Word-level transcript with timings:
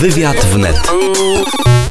Wywiad 0.00 0.36
wnet. 0.36 0.76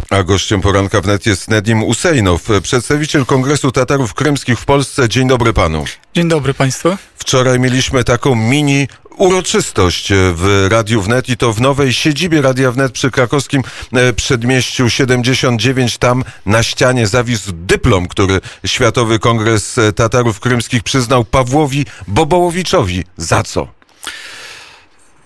A 0.10 0.24
gościem 0.24 0.62
poranka 0.62 1.02
wnet 1.02 1.26
jest 1.26 1.48
Nedim 1.48 1.84
Usejnow, 1.84 2.42
przedstawiciel 2.64 3.26
Kongresu 3.26 3.72
Tatarów 3.72 4.14
Krymskich 4.14 4.60
w 4.60 4.66
Polsce. 4.66 5.10
Dzień 5.10 5.28
dobry 5.28 5.54
panu. 5.54 5.86
Dzień 6.14 6.28
dobry 6.28 6.54
państwu. 6.54 6.90
Wczoraj 7.18 7.60
mieliśmy 7.60 8.04
taką 8.04 8.36
mini 8.36 8.88
uroczystość 9.18 10.10
w 10.14 10.68
Radiu 10.70 11.02
Wnet 11.02 11.30
i 11.30 11.38
to 11.38 11.54
w 11.54 11.62
nowej 11.62 11.94
siedzibie 11.94 12.42
Radia 12.42 12.72
Wnet 12.72 12.92
przy 12.92 13.12
krakowskim 13.12 13.64
e, 13.94 14.14
przedmieściu 14.14 14.90
79. 14.90 15.98
Tam 15.98 16.24
na 16.46 16.64
ścianie 16.64 17.08
zawisł 17.08 17.52
dyplom, 17.54 18.08
który 18.08 18.42
Światowy 18.66 19.20
Kongres 19.20 19.76
Tatarów 19.96 20.40
Krymskich 20.40 20.84
przyznał 20.84 21.26
Pawłowi 21.26 21.86
Bobołowiczowi. 22.08 23.04
Za 23.18 23.44
co? 23.44 23.78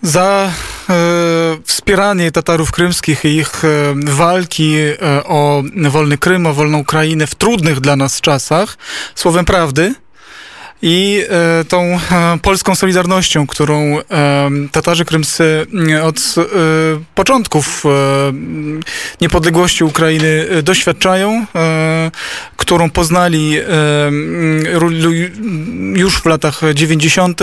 Za 0.02 0.52
e, 0.90 0.94
wspieranie 1.66 2.32
Tatarów 2.32 2.72
krymskich 2.72 3.26
i 3.26 3.28
ich 3.28 3.66
e, 3.66 3.68
walki 4.06 4.76
e, 4.76 5.24
o 5.24 5.64
wolny 5.90 6.18
Krym, 6.18 6.46
o 6.46 6.54
wolną 6.54 6.78
Ukrainę 6.78 7.28
w 7.28 7.36
trudnych 7.36 7.80
dla 7.80 7.96
nas 7.96 8.22
czasach, 8.22 8.78
słowem 9.16 9.46
prawdy 9.46 9.96
i 10.82 11.24
e, 11.30 11.66
tą 11.66 11.82
e, 11.82 12.00
polską 12.42 12.76
solidarnością, 12.76 13.48
którą 13.48 14.00
e, 14.00 14.02
Tatarzy 14.72 15.06
krymscy 15.06 15.68
od 16.04 16.18
e, 16.18 16.42
początków 17.16 17.84
niepodległości 19.22 19.84
Ukrainy 19.84 20.48
doświadczają, 20.64 21.46
którą 22.58 22.90
poznali 22.90 23.58
już 25.94 26.18
w 26.18 26.26
latach 26.26 26.62
90., 26.74 27.42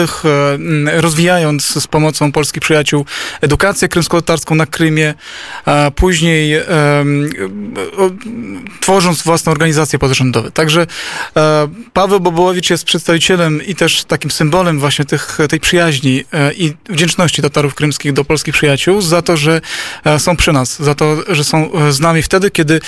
rozwijając 0.92 1.83
z 1.83 1.86
pomocą 1.86 2.33
polskich 2.33 2.62
przyjaciół 2.62 3.05
edukację 3.41 3.89
krymsko-tatarską 3.89 4.55
na 4.55 4.67
Krymie, 4.67 5.14
a 5.64 5.91
później 5.95 6.61
tworząc 8.80 9.23
własne 9.23 9.52
organizacje 9.52 9.98
pozarządowe. 9.98 10.50
Także 10.50 10.86
Paweł 11.92 12.20
Bobołowicz 12.20 12.70
jest 12.70 12.84
przedstawicielem 12.84 13.28
i 13.67 13.75
też 13.75 14.05
takim 14.05 14.31
symbolem 14.31 14.79
właśnie 14.79 15.05
tych, 15.05 15.39
tej 15.48 15.61
przyjaźni 15.61 16.25
e, 16.33 16.53
i 16.53 16.75
wdzięczności 16.89 17.43
Tatarów 17.43 17.75
krymskich 17.75 18.12
do 18.12 18.25
polskich 18.25 18.55
przyjaciół 18.55 19.01
za 19.01 19.23
to, 19.23 19.37
że 19.37 19.61
e, 20.05 20.19
są 20.19 20.37
przy 20.37 20.53
nas, 20.53 20.83
za 20.83 20.95
to, 20.95 21.17
że 21.35 21.45
są 21.45 21.73
e, 21.73 21.93
z 21.93 22.01
nami 22.01 22.23
wtedy, 22.23 22.51
kiedy 22.51 22.81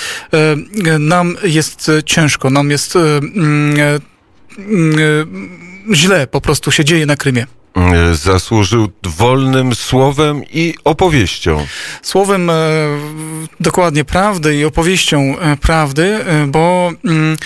nam 0.99 1.37
jest 1.43 1.91
ciężko, 2.05 2.49
nam 2.49 2.71
jest 2.71 2.95
mm, 2.95 4.01
źle 5.93 6.27
po 6.27 6.41
prostu 6.41 6.71
się 6.71 6.85
dzieje 6.85 7.05
na 7.05 7.15
Krymie. 7.15 7.47
E, 7.75 8.15
zasłużył 8.15 8.89
wolnym 9.03 9.75
słowem 9.75 10.43
i 10.53 10.73
opowieścią. 10.83 11.65
Słowem 12.01 12.49
e, 12.49 12.53
dokładnie 13.59 14.05
prawdy 14.05 14.55
i 14.55 14.65
opowieścią 14.65 15.19
e, 15.39 15.57
prawdy, 15.57 16.19
bo 16.47 16.91
mm, 17.05 17.37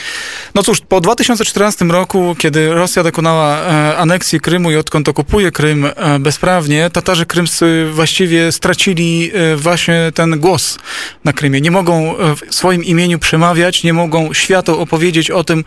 no 0.56 0.64
cóż, 0.64 0.82
po 0.82 1.02
2014 1.02 1.86
roku, 1.86 2.36
kiedy 2.38 2.74
Rosja 2.74 3.04
dokonała 3.04 3.66
aneksji 3.98 4.40
Krymu 4.40 4.72
i 4.72 4.76
odkąd 4.76 5.10
okupuje 5.10 5.52
Krym 5.52 5.88
bezprawnie, 6.20 6.90
Tatarzy 6.90 7.26
krymscy 7.26 7.88
właściwie 7.92 8.52
stracili 8.52 9.32
właśnie 9.56 10.12
ten 10.14 10.40
głos 10.40 10.80
na 11.24 11.34
Krymie. 11.34 11.62
Nie 11.62 11.72
mogą 11.72 12.16
w 12.50 12.56
swoim 12.56 12.84
imieniu 12.84 13.20
przemawiać, 13.20 13.84
nie 13.84 13.94
mogą 13.94 14.34
światu 14.34 14.82
opowiedzieć 14.82 15.32
o 15.32 15.44
tym, 15.44 15.64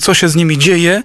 co 0.00 0.14
się 0.14 0.28
z 0.28 0.36
nimi 0.36 0.58
dzieje. 0.58 1.02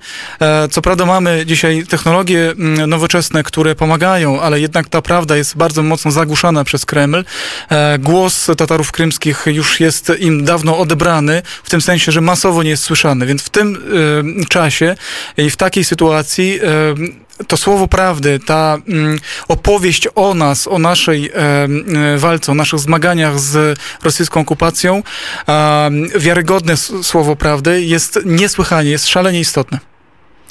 Co 0.71 0.81
prawda 0.81 1.05
mamy 1.05 1.45
dzisiaj 1.45 1.85
technologie 1.85 2.51
mm, 2.51 2.80
nowoczesne, 2.87 3.43
które 3.43 3.75
pomagają, 3.75 4.41
ale 4.41 4.59
jednak 4.59 4.89
ta 4.89 5.01
prawda 5.01 5.37
jest 5.37 5.57
bardzo 5.57 5.83
mocno 5.83 6.11
zagłuszana 6.11 6.63
przez 6.63 6.85
Kreml. 6.85 7.23
E, 7.69 7.99
głos 7.99 8.47
Tatarów 8.57 8.91
krymskich 8.91 9.43
już 9.45 9.79
jest 9.79 10.11
im 10.19 10.45
dawno 10.45 10.77
odebrany, 10.77 11.41
w 11.63 11.69
tym 11.69 11.81
sensie, 11.81 12.11
że 12.11 12.21
masowo 12.21 12.63
nie 12.63 12.69
jest 12.69 12.83
słyszany. 12.83 13.25
Więc 13.25 13.41
w 13.41 13.49
tym 13.49 13.83
e, 14.41 14.45
czasie 14.45 14.95
i 15.37 15.49
w 15.49 15.57
takiej 15.57 15.83
sytuacji 15.83 16.59
e, 16.63 17.45
to 17.47 17.57
słowo 17.57 17.87
prawdy, 17.87 18.39
ta 18.45 18.77
mm, 18.87 19.19
opowieść 19.47 20.07
o 20.15 20.33
nas, 20.33 20.67
o 20.67 20.79
naszej 20.79 21.31
walce, 22.17 22.51
o 22.51 22.55
naszych 22.55 22.79
zmaganiach 22.79 23.39
z 23.39 23.79
rosyjską 24.03 24.39
okupacją, 24.39 25.03
wiarygodne 26.15 26.77
słowo 26.77 27.35
prawdy 27.35 27.81
jest 27.81 28.19
niesłychanie, 28.25 28.89
jest 28.89 29.07
szalenie 29.07 29.39
istotne. 29.39 29.90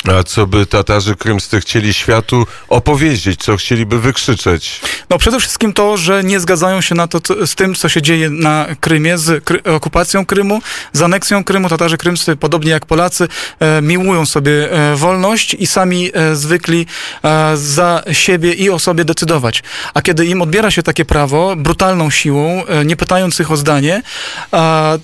A 0.08 0.22
co 0.22 0.46
by 0.46 0.66
Tatarzy 0.66 1.16
krymscy 1.16 1.60
chcieli 1.60 1.94
światu 1.94 2.46
opowiedzieć, 2.68 3.40
co 3.40 3.56
chcieliby 3.56 4.00
wykrzyczeć? 4.00 4.80
No 5.10 5.18
przede 5.18 5.40
wszystkim 5.40 5.72
to, 5.72 5.96
że 5.96 6.24
nie 6.24 6.40
zgadzają 6.40 6.80
się 6.80 6.94
na 6.94 7.06
to, 7.06 7.20
co, 7.20 7.46
z 7.46 7.54
tym, 7.54 7.74
co 7.74 7.88
się 7.88 8.02
dzieje 8.02 8.30
na 8.30 8.66
Krymie, 8.80 9.18
z 9.18 9.44
kry, 9.44 9.62
okupacją 9.62 10.26
Krymu, 10.26 10.62
z 10.92 11.02
aneksją 11.02 11.44
Krymu. 11.44 11.68
Tatarzy 11.68 11.96
krymscy, 11.96 12.36
podobnie 12.36 12.70
jak 12.70 12.86
Polacy, 12.86 13.28
e, 13.60 13.82
miłują 13.82 14.26
sobie 14.26 14.72
e, 14.72 14.96
wolność 14.96 15.54
i 15.54 15.66
sami 15.66 16.10
e, 16.14 16.36
zwykli 16.36 16.86
e, 17.24 17.56
za 17.56 18.02
siebie 18.12 18.52
i 18.52 18.70
o 18.70 18.78
sobie 18.78 19.04
decydować. 19.04 19.62
A 19.94 20.02
kiedy 20.02 20.26
im 20.26 20.42
odbiera 20.42 20.70
się 20.70 20.82
takie 20.82 21.04
prawo, 21.04 21.56
brutalną 21.56 22.10
siłą, 22.10 22.64
e, 22.66 22.84
nie 22.84 22.96
pytając 22.96 23.40
ich 23.40 23.50
o 23.50 23.56
zdanie, 23.56 24.02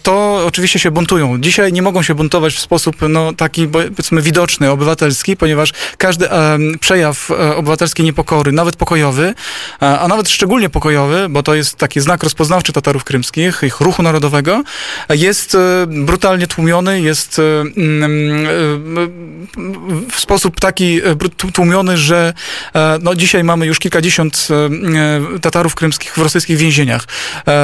to 0.03 0.43
oczywiście 0.47 0.79
się 0.79 0.91
buntują. 0.91 1.41
Dzisiaj 1.41 1.73
nie 1.73 1.83
mogą 1.83 2.03
się 2.03 2.15
buntować 2.15 2.55
w 2.55 2.61
sposób 2.61 2.97
no, 3.09 3.33
taki, 3.33 3.69
powiedzmy, 3.69 4.23
widoczny, 4.23 4.71
obywatelski, 4.71 4.86
ponieważ 5.37 5.73
każdy 5.99 6.29
przejaw 6.81 7.31
e, 7.31 7.57
obywatelskiej 7.57 8.05
niepokory, 8.05 8.53
nawet 8.53 8.77
pokojowy, 8.77 9.35
e, 9.83 10.01
a 10.01 10.09
nawet 10.09 10.29
szczególnie 10.29 10.69
pokojowy, 10.69 11.27
bo 11.29 11.43
to 11.43 11.55
jest 11.55 11.77
taki 11.77 12.01
znak 12.01 12.23
rozpoznawczy 12.23 12.73
Tatarów 12.73 13.05
krymskich, 13.05 13.63
ich 13.63 13.81
ruchu 13.81 14.03
narodowego, 14.03 14.63
jest 15.09 15.55
e, 15.55 15.59
brutalnie 15.87 16.47
tłumiony, 16.47 17.01
jest 17.01 17.39
mm, 17.39 18.49
w 20.13 20.21
sposób 20.21 20.61
taki 20.61 21.01
tłumiony, 21.53 21.97
że 21.97 22.35
no, 23.03 23.15
dzisiaj 23.15 23.45
mamy 23.45 23.67
już 23.67 23.79
kilkadziesiąt 23.79 24.49
Tatarów 25.43 25.75
krymskich 25.75 26.15
w 26.15 26.19
rosyjskich 26.19 26.57
więzieniach. 26.57 27.05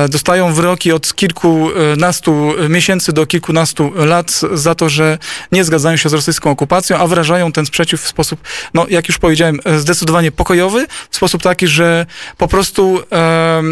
Dostają 0.08 0.54
wyroki 0.54 0.92
od 0.92 1.14
kilkunastu 1.14 2.52
miesięcy 2.68 3.12
do 3.12 3.26
kilkunastu 3.26 3.92
lat 3.94 4.40
za 4.52 4.74
to, 4.74 4.88
że 4.88 5.18
nie 5.52 5.64
zgadzają 5.64 5.96
się 5.96 6.08
z 6.08 6.12
rosyjską 6.12 6.50
okupacją, 6.50 6.96
a 6.96 7.06
wyrażają 7.12 7.52
ten 7.52 7.66
sprzeciw 7.66 8.00
w 8.00 8.08
sposób, 8.08 8.40
no 8.74 8.86
jak 8.90 9.08
już 9.08 9.18
powiedziałem, 9.18 9.60
zdecydowanie 9.76 10.32
pokojowy, 10.32 10.86
w 11.10 11.16
sposób 11.16 11.42
taki, 11.42 11.66
że 11.66 12.06
po 12.38 12.48
prostu 12.48 13.02
e, 13.12 13.62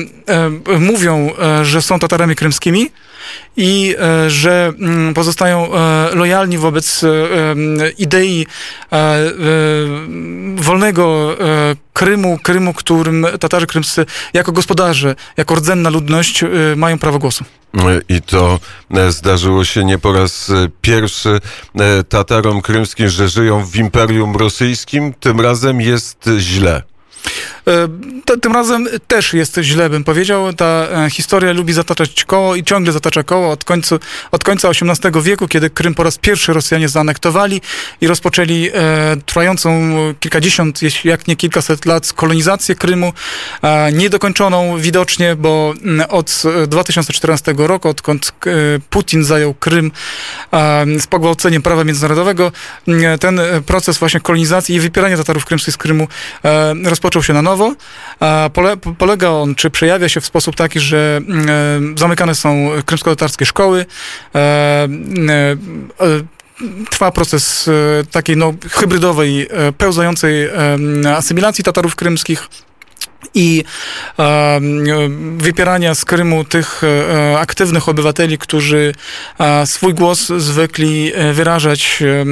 e, 0.75 0.79
mówią, 0.79 1.31
e, 1.39 1.65
że 1.65 1.83
są 1.83 1.99
Tatarami 1.99 2.37
krymskimi 2.37 2.91
i 3.57 3.95
e, 3.99 4.31
że 4.31 4.73
mm, 4.79 5.15
pozostają 5.15 5.75
e, 5.75 6.11
lojalni 6.15 6.59
wobec 6.59 7.05
e, 7.05 7.09
idei 7.99 8.47
wolnego 10.57 11.37
Krymu, 11.93 12.39
Krymu, 12.39 12.75
którym 12.75 13.27
Tatarzy 13.41 13.67
krymscy 13.67 14.07
jako 14.33 14.53
gospodarze, 14.53 15.15
jako 15.37 15.55
rdzenna 15.55 15.91
ludność 15.91 16.45
mają 16.77 16.99
prawo 16.99 17.19
głosu. 17.19 17.45
I 18.09 18.23
to 18.23 18.61
zdarzyło 19.09 19.65
się 19.65 19.85
nie 19.85 19.99
po 19.99 20.13
raz 20.13 20.53
pierwszy 20.81 21.41
Tatarom 22.09 22.63
krymskim, 22.63 23.09
że 23.09 23.29
żyją 23.29 23.67
w 23.67 23.77
Imperium 23.77 24.37
Rosyjskim. 24.37 25.15
Tym 25.21 25.41
razem 25.41 25.81
jest 25.81 26.31
źle. 26.39 26.83
E, 27.71 28.39
tym 28.41 28.53
razem 28.53 28.89
też 29.09 29.35
jest 29.35 29.59
źle, 29.63 29.91
bym 29.91 30.05
powiedział. 30.05 30.53
Ta 30.53 30.65
e, 30.65 31.11
historia 31.11 31.53
lubi 31.53 31.73
zataczać 31.73 32.25
koło 32.25 32.57
i 32.57 32.65
ciągle 32.65 32.93
zatacza 32.93 33.23
koło 33.23 33.51
od, 33.51 33.65
końcu, 33.65 33.99
od 34.31 34.45
końca 34.45 34.69
XVIII 34.69 35.23
wieku, 35.23 35.49
kiedy 35.49 35.71
Krym 35.71 35.95
po 35.95 36.03
raz 36.03 36.19
pierwszy 36.19 36.53
Rosjanie 36.53 36.89
zaanektowali 36.89 37.61
i 38.01 38.07
rozpoczęli 38.07 38.71
e, 38.75 39.17
trwającą 39.27 39.91
kilkadziesiąt, 40.21 40.81
jak 41.05 41.29
nie 41.29 41.37
kilkaset 41.37 41.87
lat 41.87 42.13
kolonizację 42.13 42.75
Krymu, 42.75 43.13
niedokończoną 43.93 44.79
widocznie, 44.79 45.37
bo 45.37 45.75
od 46.09 46.43
2014 46.67 47.55
roku, 47.57 47.89
odkąd 47.89 48.33
Putin 48.91 49.25
zajął 49.25 49.55
Krym 49.55 49.93
z 51.01 51.07
pogwałceniem 51.07 51.63
prawa 51.63 51.85
międzynarodowego, 51.85 52.53
ten 53.21 53.41
proces 53.67 53.99
właśnie 53.99 54.21
kolonizacji 54.21 54.75
i 54.75 54.81
wypierania 54.81 55.17
Tatarów 55.17 55.45
krymskich 55.45 55.75
z 55.75 55.77
Krymu 55.77 56.09
rozpoczął 56.85 57.23
się 57.23 57.33
na 57.33 57.43
nowo 57.43 57.60
Pole, 58.53 58.77
polega 58.99 59.31
on, 59.31 59.55
czy 59.55 59.71
przejawia 59.71 60.09
się 60.09 60.21
w 60.21 60.27
sposób 60.27 60.57
taki, 60.57 60.81
że 60.81 61.21
mm, 61.29 61.49
e, 61.95 61.99
zamykane 61.99 62.35
są 62.35 62.71
krymsko-tatarskie 62.87 63.47
szkoły, 63.47 63.87
e, 64.35 64.39
e, 64.39 64.89
trwa 66.91 67.11
proces 67.11 67.71
takiej 68.11 68.37
no, 68.37 68.55
hybrydowej, 68.71 69.49
pełzającej 69.79 70.49
asymilacji 71.17 71.65
Tatarów 71.65 71.97
krymskich. 71.97 72.49
I 73.35 73.65
e, 74.19 74.61
wypierania 75.37 75.95
z 75.95 76.05
Krymu 76.05 76.45
tych 76.45 76.83
e, 76.85 77.39
aktywnych 77.39 77.89
obywateli, 77.89 78.39
którzy 78.39 78.95
e, 79.39 79.67
swój 79.67 79.95
głos 79.95 80.27
zwykli 80.37 81.13
e, 81.15 81.33
wyrażać 81.33 82.03
e, 82.03 82.25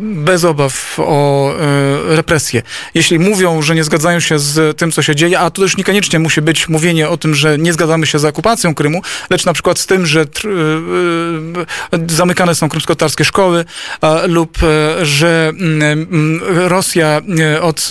bez 0.00 0.44
obaw 0.44 0.96
o 0.98 1.50
e, 1.52 2.16
represję. 2.16 2.62
Jeśli 2.94 3.18
mówią, 3.18 3.62
że 3.62 3.74
nie 3.74 3.84
zgadzają 3.84 4.20
się 4.20 4.38
z 4.38 4.78
tym, 4.78 4.92
co 4.92 5.02
się 5.02 5.16
dzieje, 5.16 5.40
a 5.40 5.50
to 5.50 5.62
też 5.62 5.76
niekoniecznie 5.76 6.18
musi 6.18 6.42
być 6.42 6.68
mówienie 6.68 7.08
o 7.08 7.16
tym, 7.16 7.34
że 7.34 7.58
nie 7.58 7.72
zgadzamy 7.72 8.06
się 8.06 8.18
z 8.18 8.24
okupacją 8.24 8.74
Krymu, 8.74 9.02
lecz 9.30 9.44
na 9.44 9.52
przykład 9.52 9.78
z 9.78 9.86
tym, 9.86 10.06
że 10.06 10.26
tr, 10.26 10.48
zamykane 12.08 12.54
są 12.54 12.68
krymsko-tatarskie 12.68 13.24
szkoły 13.24 13.64
lub 14.26 14.58
że 15.02 15.52
mm, 15.60 16.40
Rosja 16.44 17.20
od 17.60 17.88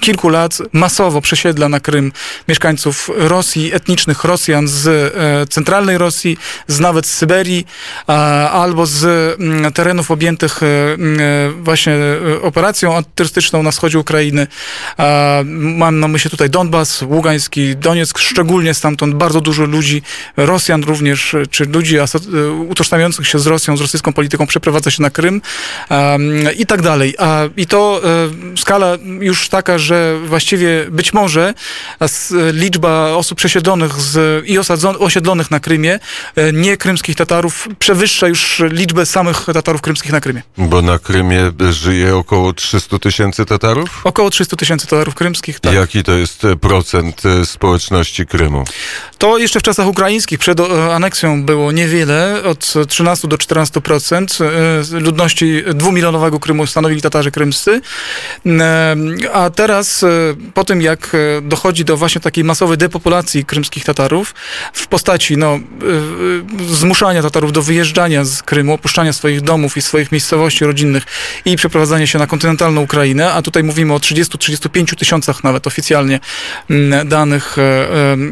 kilku 0.00 0.28
lat 0.28 0.45
masowo 0.72 1.20
przesiedla 1.20 1.68
na 1.68 1.80
Krym 1.80 2.12
mieszkańców 2.48 3.10
Rosji, 3.16 3.74
etnicznych 3.74 4.24
Rosjan 4.24 4.68
z 4.68 4.86
e, 4.86 5.46
centralnej 5.46 5.98
Rosji, 5.98 6.38
z 6.68 6.80
nawet 6.80 7.06
z 7.06 7.12
Syberii, 7.12 7.66
albo 8.52 8.86
z 8.86 9.04
mm, 9.40 9.72
terenów 9.72 10.10
objętych 10.10 10.62
e, 10.62 10.66
mm, 10.66 11.20
e, 11.20 11.62
właśnie 11.62 11.94
operacją 12.42 12.96
antyterrorystyczną 12.96 13.62
na 13.62 13.70
wschodzie 13.70 13.98
Ukrainy. 13.98 14.46
Mam 15.44 16.00
na 16.00 16.08
myśli 16.08 16.30
tutaj 16.30 16.50
Donbas, 16.50 17.02
Ługański, 17.02 17.76
Donieck, 17.76 18.18
szczególnie 18.18 18.74
stamtąd 18.74 19.14
bardzo 19.14 19.40
dużo 19.40 19.64
ludzi, 19.64 20.02
Rosjan 20.36 20.84
również, 20.84 21.36
czy 21.50 21.64
ludzi 21.64 21.96
utożsamiających 22.68 23.28
się 23.28 23.38
z 23.38 23.46
Rosją, 23.46 23.76
z 23.76 23.80
rosyjską 23.80 24.12
polityką 24.12 24.46
przeprowadza 24.46 24.90
się 24.90 25.02
na 25.02 25.10
Krym 25.10 25.42
um, 25.90 26.32
i 26.58 26.66
tak 26.66 26.82
dalej. 26.82 27.14
I 27.56 27.66
to 27.66 28.02
skala 28.56 28.98
już 29.20 29.48
taka, 29.48 29.78
że 29.78 30.18
właściwie 30.36 30.86
być 30.90 31.12
może 31.12 31.54
liczba 32.52 33.08
osób 33.10 33.38
przesiedlonych 33.38 33.92
z, 34.00 34.44
i 34.46 34.58
osadzon- 34.58 34.96
osiedlonych 34.98 35.50
na 35.50 35.60
Krymie, 35.60 35.98
e, 36.36 36.52
nie 36.52 36.76
krymskich 36.76 37.16
Tatarów, 37.16 37.68
przewyższa 37.78 38.28
już 38.28 38.62
liczbę 38.70 39.06
samych 39.06 39.44
Tatarów 39.54 39.80
krymskich 39.82 40.12
na 40.12 40.20
Krymie. 40.20 40.42
Bo 40.58 40.82
na 40.82 40.98
Krymie 40.98 41.52
żyje 41.70 42.16
około 42.16 42.52
300 42.52 42.98
tysięcy 42.98 43.44
Tatarów? 43.46 44.00
Około 44.04 44.30
300 44.30 44.56
tysięcy 44.56 44.86
Tatarów 44.86 45.14
krymskich, 45.14 45.60
tak. 45.60 45.74
Jaki 45.74 46.02
to 46.04 46.12
jest 46.12 46.42
procent 46.60 47.22
e, 47.26 47.46
społeczności 47.46 48.26
Krymu? 48.26 48.64
To 49.18 49.38
jeszcze 49.38 49.60
w 49.60 49.62
czasach 49.62 49.86
ukraińskich 49.86 50.38
przed 50.38 50.60
e, 50.60 50.94
aneksją 50.94 51.42
było 51.42 51.72
niewiele, 51.72 52.42
od 52.44 52.74
13 52.88 53.28
do 53.28 53.36
14% 53.36 54.44
e, 54.44 55.00
ludności 55.00 55.62
dwumilionowego 55.74 56.40
Krymu 56.40 56.66
stanowili 56.66 57.02
Tatarzy 57.02 57.30
krymscy. 57.30 57.80
E, 58.46 58.96
A 59.32 59.50
teraz, 59.50 60.04
po 60.54 60.64
tym 60.64 60.82
jak 60.82 61.16
dochodzi 61.42 61.84
do 61.84 61.96
właśnie 61.96 62.20
takiej 62.20 62.44
masowej 62.44 62.78
depopulacji 62.78 63.44
krymskich 63.44 63.84
Tatarów 63.84 64.34
w 64.72 64.86
postaci 64.86 65.36
no, 65.36 65.58
zmuszania 66.68 67.22
Tatarów 67.22 67.52
do 67.52 67.62
wyjeżdżania 67.62 68.24
z 68.24 68.42
Krymu, 68.42 68.74
opuszczania 68.74 69.12
swoich 69.12 69.40
domów 69.40 69.76
i 69.76 69.82
swoich 69.82 70.12
miejscowości 70.12 70.64
rodzinnych 70.64 71.04
i 71.44 71.56
przeprowadzania 71.56 72.06
się 72.06 72.18
na 72.18 72.26
kontynentalną 72.26 72.80
Ukrainę, 72.80 73.32
a 73.32 73.42
tutaj 73.42 73.64
mówimy 73.64 73.94
o 73.94 73.98
30-35 73.98 74.96
tysiącach 74.96 75.44
nawet 75.44 75.66
oficjalnie 75.66 76.20
danych. 77.04 77.56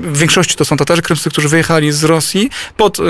W 0.02 0.18
większości 0.18 0.56
to 0.56 0.64
są 0.64 0.73
Tatarzy 0.76 1.02
krymscy, 1.02 1.30
którzy 1.30 1.48
wyjechali 1.48 1.92
z 1.92 2.04
Rosji 2.04 2.50
pod 2.76 2.98
e, 3.00 3.02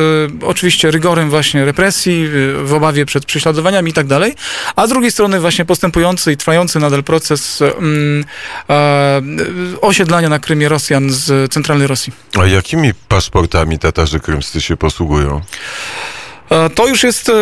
oczywiście 0.42 0.90
rygorem 0.90 1.30
właśnie 1.30 1.64
represji, 1.64 2.24
e, 2.24 2.64
w 2.64 2.74
obawie 2.74 3.06
przed 3.06 3.24
prześladowaniami 3.24 3.90
i 3.90 3.94
tak 3.94 4.06
dalej, 4.06 4.34
a 4.76 4.86
z 4.86 4.90
drugiej 4.90 5.10
strony 5.10 5.40
właśnie 5.40 5.64
postępujący 5.64 6.32
i 6.32 6.36
trwający 6.36 6.78
nadal 6.78 7.04
proces 7.04 7.62
mm, 7.62 8.24
e, 8.70 9.22
osiedlania 9.80 10.28
na 10.28 10.38
Krymie 10.38 10.68
Rosjan 10.68 11.10
z 11.10 11.52
centralnej 11.52 11.86
Rosji. 11.86 12.12
A 12.38 12.46
jakimi 12.46 12.94
paszportami 13.08 13.78
Tatarzy 13.78 14.20
krymscy 14.20 14.60
się 14.60 14.76
posługują? 14.76 15.40
E, 16.50 16.70
To 16.70 16.86
już 16.86 17.02
jest 17.02 17.28
e, 17.28 17.32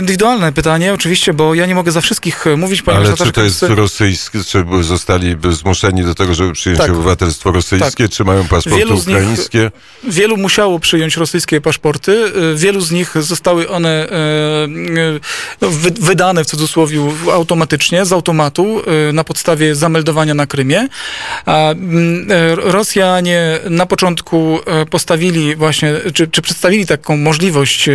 indywidualne 0.00 0.52
pytanie, 0.52 0.92
oczywiście, 0.94 1.32
bo 1.34 1.54
ja 1.54 1.66
nie 1.66 1.74
mogę 1.74 1.92
za 1.92 2.00
wszystkich 2.00 2.46
e, 2.46 2.56
mówić, 2.56 2.82
ponieważ 2.82 3.06
Ale 3.08 3.16
czy 3.16 3.32
to 3.32 3.42
jest 3.42 3.62
rosyjskie, 3.62 4.38
czy 4.44 4.64
zostali 4.80 5.36
zmuszeni 5.50 6.04
do 6.04 6.14
tego, 6.14 6.34
żeby 6.34 6.52
przyjąć 6.52 6.80
Tak. 6.80 6.90
obywatelstwo 6.90 7.52
rosyjskie, 7.52 8.08
czy 8.08 8.24
mają 8.24 8.44
paszporty 8.48 8.78
Wielu 8.78 8.96
z 9.00 9.06
nich- 9.06 9.16
ukraińskie? 9.16 9.70
Wielu 10.04 10.36
musiało 10.36 10.78
przyjąć 10.78 11.16
rosyjskie 11.16 11.60
paszporty. 11.60 12.32
Wielu 12.56 12.80
z 12.80 12.90
nich 12.90 13.14
zostały 13.20 13.68
one 13.68 14.08
wy- 15.60 15.90
wydane 16.00 16.44
w 16.44 16.46
cudzysłowie 16.46 16.98
automatycznie, 17.32 18.04
z 18.04 18.12
automatu, 18.12 18.82
na 19.12 19.24
podstawie 19.24 19.74
zameldowania 19.74 20.34
na 20.34 20.46
Krymie. 20.46 20.88
Rosjanie 22.56 23.58
na 23.70 23.86
początku 23.86 24.58
postawili 24.90 25.56
właśnie, 25.56 25.94
czy, 26.14 26.28
czy 26.28 26.42
przedstawili 26.42 26.86
taką 26.86 27.16
możliwość 27.16 27.88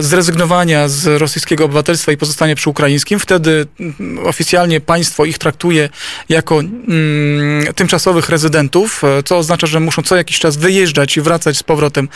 zrezygnowania 0.00 0.88
z 0.88 1.20
rosyjskiego 1.20 1.64
obywatelstwa 1.64 2.12
i 2.12 2.16
pozostania 2.16 2.54
przy 2.54 2.70
ukraińskim. 2.70 3.18
Wtedy 3.18 3.66
mm, 3.80 4.26
oficjalnie 4.26 4.80
państwo 4.80 5.24
ich 5.24 5.38
traktuje 5.38 5.88
jako 6.28 6.60
mm, 6.60 7.74
tymczasowych 7.74 8.28
rezydentów, 8.28 9.04
e, 9.04 9.22
co 9.22 9.38
oznacza, 9.38 9.66
że 9.66 9.80
muszą 9.80 10.02
co 10.02 10.16
jakiś 10.16 10.38
czas 10.38 10.56
wyjeżdżać 10.56 11.16
i 11.16 11.20
wracać 11.20 11.58
z 11.58 11.62
powrotem, 11.62 12.08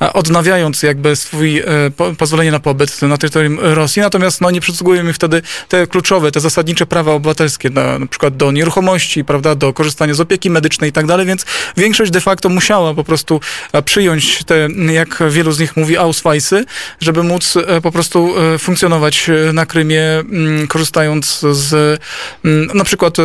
odnawiając 0.00 0.82
jakby 0.82 1.16
swój 1.16 1.58
e, 1.58 1.64
po, 1.96 2.14
pozwolenie 2.14 2.50
na 2.50 2.60
pobyt 2.60 3.02
na 3.02 3.18
terytorium 3.18 3.58
Rosji. 3.60 4.02
Natomiast 4.02 4.40
no, 4.40 4.50
nie 4.50 4.60
przysługują 4.60 5.04
im 5.04 5.12
wtedy 5.12 5.42
te 5.68 5.86
kluczowe, 5.86 6.32
te 6.32 6.40
zasadnicze 6.40 6.86
prawa 6.86 7.12
obywatelskie, 7.12 7.70
na, 7.70 7.98
na 7.98 8.06
przykład 8.06 8.36
do 8.36 8.52
nieruchomości, 8.52 9.24
prawda, 9.24 9.54
do 9.54 9.72
korzystania 9.72 10.14
z 10.14 10.20
opieki 10.20 10.50
medycznej 10.50 10.90
i 10.90 10.92
tak 10.92 11.06
dalej, 11.06 11.26
więc 11.26 11.44
większość 11.76 12.10
de 12.10 12.20
facto 12.20 12.48
musiała 12.48 12.94
po 12.94 13.04
prostu 13.04 13.40
e, 13.72 13.82
przyjąć 13.82 14.44
te, 14.44 14.68
jak 14.92 15.22
wielu 15.30 15.52
z 15.52 15.58
nich 15.58 15.76
mówi, 15.76 15.98
Ausweisy, 16.46 16.64
żeby 17.00 17.22
móc 17.22 17.56
e, 17.56 17.80
po 17.80 17.92
prostu 17.92 18.34
e, 18.54 18.58
funkcjonować 18.58 19.28
e, 19.28 19.32
na 19.52 19.66
Krymie, 19.66 20.02
mm, 20.02 20.66
korzystając 20.66 21.40
z 21.52 22.00
mm, 22.44 22.70
na 22.74 22.84
przykład 22.84 23.16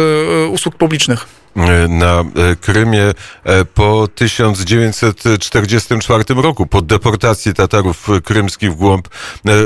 usług 0.50 0.75
publicznych. 0.75 1.25
Na 1.89 2.23
Krymie 2.62 3.13
po 3.73 4.07
1944 4.15 6.23
roku, 6.35 6.65
po 6.65 6.81
deportacji 6.81 7.53
Tatarów 7.53 8.07
krymskich 8.23 8.71
w 8.71 8.75
głąb 8.75 9.07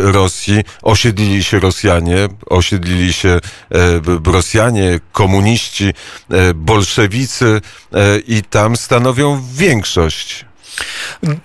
Rosji, 0.04 0.64
osiedlili 0.82 1.44
się 1.44 1.60
Rosjanie, 1.60 2.28
osiedlili 2.46 3.14
się 3.14 3.40
Rosjanie, 4.26 5.00
komuniści, 5.12 5.94
bolszewicy 6.56 7.62
i 8.28 8.44
tam 8.44 8.76
stanowią 8.76 9.44
większość. 9.54 10.46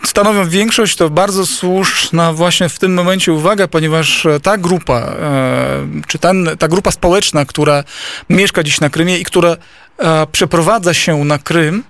Stanowią 0.04 0.48
większość, 0.48 0.96
to 0.96 1.10
bardzo 1.10 1.46
słuszna 1.46 2.32
właśnie 2.32 2.68
w 2.68 2.78
tym 2.78 2.94
momencie 2.94 3.32
uwaga, 3.32 3.68
ponieważ 3.68 4.26
e, 4.26 4.40
ta 4.40 4.58
grupa, 4.58 4.98
e, 4.98 5.86
czy 6.06 6.18
ten, 6.18 6.50
ta 6.58 6.68
grupa 6.68 6.90
społeczna, 6.90 7.44
która 7.44 7.84
mieszka 8.30 8.62
dziś 8.62 8.80
na 8.80 8.90
Krymie 8.90 9.18
i 9.18 9.24
która 9.24 9.56
e, 9.98 10.26
przeprowadza 10.32 10.94
się 10.94 11.24
na 11.24 11.38
Krym, 11.38 11.82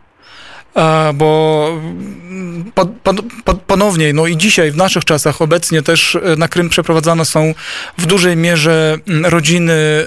bo 1.14 1.68
mm, 1.72 2.72
po, 2.74 2.86
po, 2.86 3.14
po, 3.44 3.54
ponownie, 3.54 4.12
no 4.12 4.26
i 4.26 4.36
dzisiaj 4.36 4.70
w 4.70 4.76
naszych 4.76 5.04
czasach 5.04 5.42
obecnie 5.42 5.82
też 5.82 6.18
na 6.36 6.48
Krym 6.48 6.68
przeprowadzane 6.68 7.24
są 7.24 7.54
w 7.98 8.06
dużej 8.06 8.36
mierze 8.36 8.98
mm, 9.08 9.26
rodziny 9.26 9.72
e, 9.72 10.06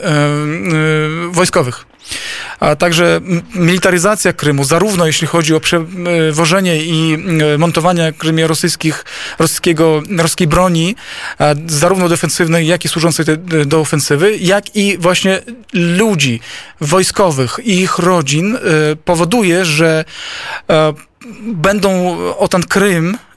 wojskowych. 1.32 1.86
A 2.60 2.76
także 2.76 3.22
militaryzacja 3.56 4.34
Krymu, 4.34 4.64
zarówno 4.64 5.06
jeśli 5.06 5.28
chodzi 5.28 5.56
o 5.56 5.60
przewożenie 5.60 6.84
i 6.84 7.18
e, 7.54 7.58
montowanie 7.58 8.14
Krymie 8.18 8.48
rosyjskich, 8.48 9.06
rosyjskiego, 9.40 10.02
rosyjskiej 10.18 10.48
broni, 10.48 10.96
e, 11.40 11.56
zarówno 11.68 12.10
defensywnej, 12.10 12.68
jak 12.68 12.86
i 12.86 12.88
służącej 12.88 13.26
te- 13.26 13.38
do 13.66 13.80
ofensywy, 13.80 14.38
jak 14.38 14.76
i 14.76 14.98
właśnie 14.98 15.42
ludzi 15.74 16.40
wojskowych 16.82 17.60
i 17.64 17.80
ich 17.82 17.98
rodzin, 18.00 18.56
e, 18.56 18.60
powoduje, 18.96 19.66
że 19.66 20.06
e, 20.70 20.94
będą 21.42 22.18
o 22.38 22.48
ten 22.48 22.64
Krym 22.64 23.18
e, 23.18 23.33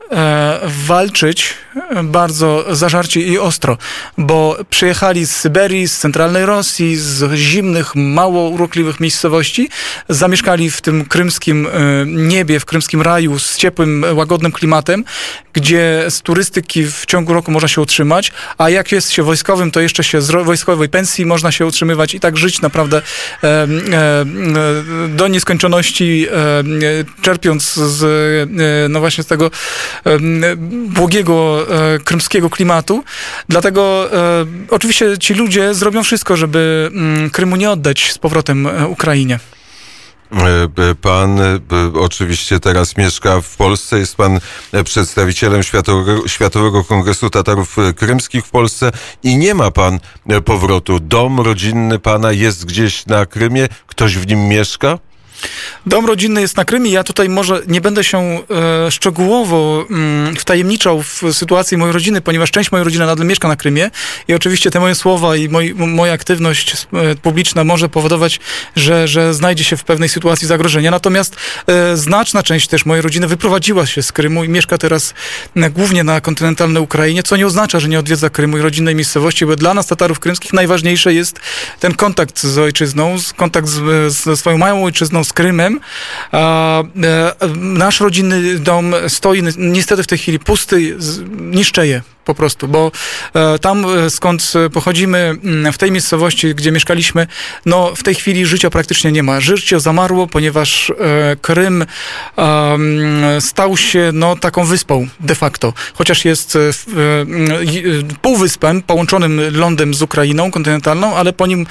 walczyć 0.87 1.55
bardzo 2.05 2.65
zażarcie 2.71 3.21
i 3.21 3.39
ostro, 3.39 3.79
bo 4.19 4.57
przyjechali 4.71 5.27
z 5.27 5.37
Syberii, 5.37 5.89
z 5.89 5.99
centralnej 5.99 6.47
Rosji, 6.47 6.97
z 6.97 7.35
zimnych, 7.35 7.95
mało 7.95 8.49
urokliwych 8.49 9.01
miejscowości, 9.01 9.69
zamieszkali 10.09 10.71
w 10.71 10.81
tym 10.81 11.05
krymskim 11.05 11.67
e, 11.67 11.71
niebie, 12.07 12.61
w 12.61 12.65
krymskim 12.65 13.03
raju 13.03 13.39
z 13.39 13.57
ciepłym, 13.57 14.05
łagodnym 14.13 14.53
klimatem, 14.53 15.05
gdzie 15.53 16.05
z 16.09 16.23
turystyki 16.23 16.87
w 16.87 17.07
ciągu 17.07 17.33
roku 17.33 17.51
można 17.51 17.69
się 17.69 17.81
utrzymać, 17.81 18.33
a 18.59 18.71
jak 18.71 18.93
jest 18.93 19.13
się 19.13 19.23
wojskowym, 19.23 19.71
to 19.71 19.81
jeszcze 19.81 20.05
się 20.05 20.23
z 20.23 20.45
wojskowej 20.45 20.89
pensji 20.89 21.27
można 21.27 21.53
się 21.53 21.67
utrzymywać 21.67 22.15
i 22.15 22.21
tak 22.21 22.37
żyć 22.37 22.61
naprawdę 22.61 22.97
e, 22.97 23.47
e, 23.47 23.67
e, 24.21 24.25
do 25.09 25.29
nieskończoności, 25.29 26.27
e, 26.29 26.65
czerpiąc 27.23 27.75
z, 27.75 28.03
e, 28.05 28.89
no 28.89 29.01
właśnie 29.01 29.25
z 29.25 29.27
tego 29.27 29.47
e, 29.47 29.51
błogiego 30.89 31.67
e, 31.95 31.99
krymskiego 31.99 32.51
klimatu. 32.51 33.05
Dlatego 33.49 34.13
e, 34.13 34.47
oczywiście 34.71 35.19
ci 35.19 35.35
ludzie 35.35 35.75
zrobią 35.75 36.03
wszystko, 36.03 36.37
żeby 36.37 36.91
mm, 36.93 37.31
Krymu 37.31 37.57
nie 37.57 37.71
oddać 37.71 38.13
z 38.13 38.19
powrotem 38.19 38.67
e, 38.67 38.89
Ukrainie. 38.89 39.39
Pan 41.03 41.39
oczywiście 41.95 42.61
teraz 42.61 42.97
mieszka 42.97 43.41
w 43.41 43.57
Polsce, 43.57 43.99
jest 43.99 44.17
pan 44.17 44.41
przedstawicielem 44.85 45.63
Światowego, 45.63 46.29
Światowego 46.29 46.85
Kongresu 46.85 47.31
Tatarów 47.31 47.77
Krymskich 47.97 48.47
w 48.47 48.51
Polsce 48.51 48.93
i 49.23 49.37
nie 49.37 49.55
ma 49.55 49.71
pan 49.71 49.99
powrotu. 50.45 51.01
Dom 51.01 51.41
rodzinny 51.41 51.99
pana 51.99 52.33
jest 52.33 52.65
gdzieś 52.65 53.07
na 53.07 53.27
Krymie, 53.27 53.69
ktoś 53.87 54.19
w 54.19 54.27
nim 54.27 54.49
mieszka? 54.49 54.99
Dom 55.87 56.07
rodzinny 56.07 56.41
jest 56.41 56.57
na 56.57 56.65
Krymie. 56.65 56.91
Ja 56.91 57.05
tutaj 57.05 57.29
może 57.29 57.63
nie 57.67 57.81
będę 57.81 58.05
się 58.05 58.19
e, 58.19 58.91
szczegółowo 58.91 59.87
mm, 59.91 60.37
wtajemniczał 60.37 61.03
w 61.03 61.23
sytuację 61.33 61.79
mojej 61.79 61.93
rodziny, 61.93 62.21
ponieważ 62.21 62.51
część 62.51 62.73
mojej 62.73 62.85
rodziny 62.85 63.07
nadal 63.07 63.27
mieszka 63.27 63.49
na 63.49 63.57
Krymie 63.57 63.91
i 64.29 64.35
oczywiście 64.35 64.71
te 64.71 64.81
moje 64.81 64.95
słowa 64.95 65.37
i 65.37 65.49
moi, 65.49 65.71
m- 65.71 65.95
moja 65.95 66.13
aktywność 66.13 66.73
e, 66.93 67.15
publiczna 67.15 67.65
może 67.65 67.89
powodować, 67.89 68.41
że, 68.77 69.09
że 69.09 69.35
znajdzie 69.35 69.65
się 69.65 69.77
w 69.77 69.85
pewnej 69.85 70.09
sytuacji 70.09 70.49
zagrożenia. 70.49 70.91
Natomiast 70.91 71.37
e, 71.67 71.97
znaczna 71.97 72.43
część 72.43 72.69
też 72.69 72.87
mojej 72.87 73.03
rodziny 73.03 73.27
wyprowadziła 73.27 73.87
się 73.87 74.03
z 74.03 74.13
Krymu 74.13 74.45
i 74.45 74.49
mieszka 74.49 74.79
teraz 74.79 75.15
e, 75.57 75.71
głównie 75.71 76.05
na 76.05 76.21
kontynentalnej 76.21 76.83
Ukrainie, 76.83 77.23
co 77.23 77.37
nie 77.37 77.47
oznacza, 77.47 77.81
że 77.81 77.89
nie 77.89 77.99
odwiedza 77.99 78.31
Krymu 78.31 78.59
i 78.59 78.61
rodzinnej 78.61 78.95
miejscowości, 78.95 79.47
bo 79.47 79.57
dla 79.57 79.75
nas 79.75 79.87
Tatarów 79.87 80.19
krymskich 80.21 80.53
najważniejsze 80.53 81.15
jest 81.15 81.41
ten 81.81 81.95
kontakt 81.95 82.43
z 82.43 82.59
ojczyzną, 82.59 83.17
kontakt 83.37 83.69
z, 83.69 84.13
ze 84.13 84.37
swoją 84.37 84.59
małą 84.59 84.85
ojczyzną, 84.85 85.25
z 85.27 85.33
Krymem. 85.33 85.81
E, 86.33 86.83
nasz 87.57 88.01
rodzinny 88.01 88.59
dom 88.59 88.95
stoi 89.09 89.43
ni- 89.43 89.53
niestety 89.57 90.03
w 90.03 90.07
tej 90.07 90.19
chwili 90.19 90.39
pusty, 90.39 90.97
niszczeje 91.31 92.03
po 92.27 92.35
prostu, 92.35 92.69
bo 92.69 92.93
e, 93.35 93.59
tam 93.59 93.85
e, 93.85 94.11
skąd 94.11 94.53
e, 94.67 94.71
pochodzimy, 94.71 95.19
m, 95.45 95.73
w 95.73 95.79
tej 95.79 95.93
miejscowości, 95.93 96.55
gdzie 96.55 96.73
mieszkaliśmy, 96.73 97.27
no 97.67 97.95
w 97.97 98.03
tej 98.03 98.15
chwili 98.15 98.47
życia 98.47 98.71
praktycznie 98.71 99.13
nie 99.13 99.23
ma. 99.23 99.41
Życie 99.41 99.81
zamarło, 99.81 100.27
ponieważ 100.27 100.93
Krym 101.41 101.85
stał 103.41 103.77
się 103.77 104.11
no 104.13 104.37
taką 104.37 104.65
wyspą 104.65 105.09
de 105.21 105.35
facto, 105.35 105.73
chociaż 105.95 106.25
jest 106.25 106.59
półwyspem 108.23 108.83
połączonym 108.83 109.41
lądem 109.53 109.95
z 109.95 110.03
Ukrainą 110.03 110.51
kontynentalną, 110.51 111.17
ale 111.17 111.33
po 111.33 111.47
nim, 111.47 111.67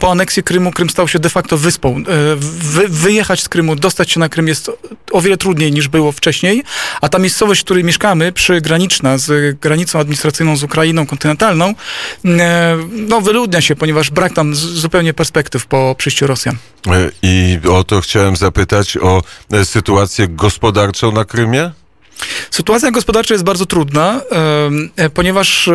po, 0.00 0.10
aneksji 0.10 0.42
Krymu, 0.42 0.70
Krym 0.70 0.90
stał 0.90 1.08
się 1.08 1.18
de 1.18 1.30
facto 1.30 1.58
wyspą. 1.58 2.02
Wy, 2.36 2.88
wyjechać 2.88 3.42
z 3.42 3.48
Krymu, 3.48 3.76
dostać 3.76 4.10
się 4.10 4.20
na 4.20 4.28
Krym 4.28 4.48
jest 4.48 4.70
o 5.12 5.20
wiele 5.20 5.36
trudniej 5.36 5.72
niż 5.72 5.88
było 5.88 6.12
wcześniej, 6.12 6.62
a 7.00 7.08
ta 7.08 7.18
miejscowość, 7.18 7.60
w 7.60 7.64
której 7.64 7.84
mieszkamy, 7.84 8.32
przygraniczna 8.32 9.18
z 9.18 9.58
granicą 9.60 9.81
administracyjną 9.98 10.56
z 10.56 10.62
Ukrainą 10.62 11.06
kontynentalną, 11.06 11.74
e, 12.24 12.78
no 12.92 13.20
wyludnia 13.20 13.60
się, 13.60 13.76
ponieważ 13.76 14.10
brak 14.10 14.32
tam 14.32 14.54
zupełnie 14.54 15.14
perspektyw 15.14 15.66
po 15.66 15.94
przyjściu 15.98 16.26
Rosjan. 16.26 16.56
E, 16.86 17.10
I 17.22 17.58
o 17.70 17.84
to 17.84 18.00
chciałem 18.00 18.36
zapytać, 18.36 18.96
o 18.96 19.22
e, 19.52 19.64
sytuację 19.64 20.28
gospodarczą 20.28 21.12
na 21.12 21.24
Krymie? 21.24 21.70
Sytuacja 22.50 22.90
gospodarcza 22.90 23.34
jest 23.34 23.44
bardzo 23.44 23.66
trudna, 23.66 24.20
e, 24.96 25.10
ponieważ 25.10 25.68
e, 25.68 25.72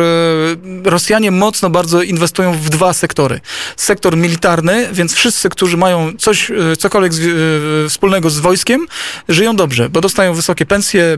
Rosjanie 0.84 1.30
mocno 1.30 1.70
bardzo 1.70 2.02
inwestują 2.02 2.52
w 2.52 2.68
dwa 2.70 2.92
sektory. 2.92 3.40
Sektor 3.76 4.16
militarny, 4.16 4.88
więc 4.92 5.14
wszyscy, 5.14 5.48
którzy 5.48 5.76
mają 5.76 6.12
coś, 6.18 6.50
e, 6.50 6.76
cokolwiek 6.78 7.12
wspólnego 7.88 8.30
z 8.30 8.38
wojskiem, 8.38 8.86
żyją 9.28 9.56
dobrze, 9.56 9.88
bo 9.88 10.00
dostają 10.00 10.34
wysokie 10.34 10.66
pensje, 10.66 11.16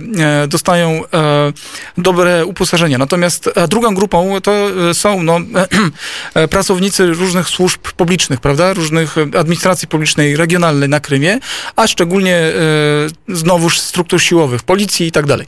dostają 0.49 1.03
dobre 1.99 2.47
uposażenia. 2.47 2.99
Natomiast 2.99 3.51
drugą 3.69 3.95
grupą 3.95 4.41
to 4.43 4.53
są 4.93 5.23
no, 5.23 5.39
pracownicy 6.51 7.07
różnych 7.07 7.49
służb 7.49 7.81
publicznych, 7.81 8.41
prawda? 8.41 8.73
Różnych 8.75 9.17
administracji 9.39 9.89
publicznej 9.89 10.37
regionalnej 10.37 10.89
na 10.89 11.01
Krymie, 11.01 11.39
a 11.77 11.87
szczególnie 11.87 12.53
znowuż 13.29 13.79
struktur 13.79 14.23
siłowych, 14.23 14.63
policji 14.63 15.10
i 15.11 15.13
tak 15.13 15.27
dalej. 15.27 15.47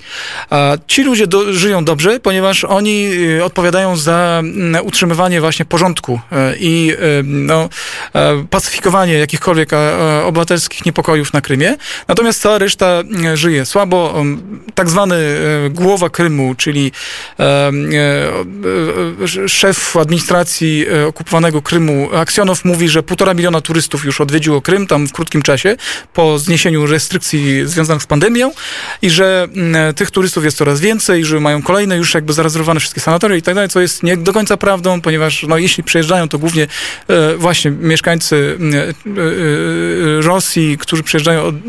A 0.51 0.73
ci 0.87 1.05
ludzie 1.05 1.27
do, 1.27 1.53
żyją 1.53 1.85
dobrze, 1.85 2.21
ponieważ 2.21 2.65
oni 2.65 3.09
e, 3.39 3.45
odpowiadają 3.45 3.97
za 3.97 4.41
mm, 4.45 4.87
utrzymywanie 4.87 5.41
właśnie 5.41 5.65
porządku 5.65 6.21
e, 6.33 6.55
i 6.57 6.93
e, 6.93 6.97
no, 7.25 7.69
pacyfikowanie 8.51 9.15
jakichkolwiek 9.15 9.73
e, 9.73 9.77
e, 9.77 10.25
obywatelskich 10.25 10.87
niepokojów 10.87 11.33
na 11.33 11.41
Krymie. 11.41 11.77
Natomiast 12.09 12.41
cała 12.41 12.59
reszta 12.59 13.03
e, 13.25 13.37
żyje 13.37 13.67
słabo. 13.67 14.15
Um, 14.17 14.63
Tak 14.75 14.91
zwany 14.91 15.17
e, 15.17 15.71
głowa 15.71 16.11
Krymu, 16.11 16.55
czyli 16.55 16.93
e, 17.39 17.45
e, 17.45 17.73
e, 19.45 19.49
szef 19.49 19.97
administracji 19.97 20.87
e, 20.89 21.07
okupowanego 21.07 21.63
Krymu, 21.63 22.09
Aksjonow, 22.15 22.65
mówi, 22.65 22.89
że 22.89 23.03
półtora 23.03 23.35
miliona 23.35 23.61
turystów 23.61 24.05
już 24.05 24.21
odwiedziło 24.21 24.61
Krym 24.61 24.87
tam 24.87 25.09
w 25.09 25.13
krótkim 25.13 25.43
czasie 25.43 25.77
po 26.13 26.39
zniesieniu 26.39 26.87
restrykcji 26.87 27.67
związanych 27.67 28.03
z 28.03 28.07
pandemią 28.07 28.53
i 29.03 29.11
że 29.11 29.49
mm, 29.57 29.95
tych 29.95 30.11
turystów 30.11 30.45
jest 30.45 30.57
coraz 30.57 30.81
więcej, 30.81 31.25
że 31.25 31.41
mają 31.41 31.63
kolejne 31.63 31.97
już 31.97 32.15
jakby 32.15 32.33
zarezerwowane 32.33 32.81
wszystkie 32.81 33.01
sanatoria 33.01 33.37
i 33.37 33.43
tak 33.43 33.55
dalej, 33.55 33.71
co 33.71 33.81
jest 33.81 34.03
nie 34.03 34.17
do 34.17 34.33
końca 34.33 34.57
prawdą, 34.57 35.01
ponieważ 35.01 35.43
no, 35.49 35.59
jeśli 35.59 35.85
przyjeżdżają, 35.85 36.29
to 36.29 36.39
głównie 36.39 36.67
e, 37.09 37.37
właśnie 37.37 37.71
mieszkańcy 37.93 38.57
mm, 38.61 38.75
e, 38.75 38.83
e, 38.89 38.93
Rosji, 40.23 40.79
którzy 40.79 41.03
przyjeżdżają 41.03 41.61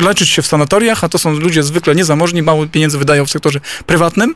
leczyć 0.00 0.28
się 0.28 0.42
w 0.42 0.46
sanatoriach, 0.46 1.04
a 1.04 1.08
to 1.08 1.18
są 1.18 1.32
ludzie 1.32 1.62
zwykle 1.62 1.94
niezamożni, 1.94 2.42
mało 2.42 2.66
pieniędzy 2.66 2.98
wydają 2.98 3.26
w 3.26 3.30
sektorze 3.30 3.60
prywatnym. 3.86 4.34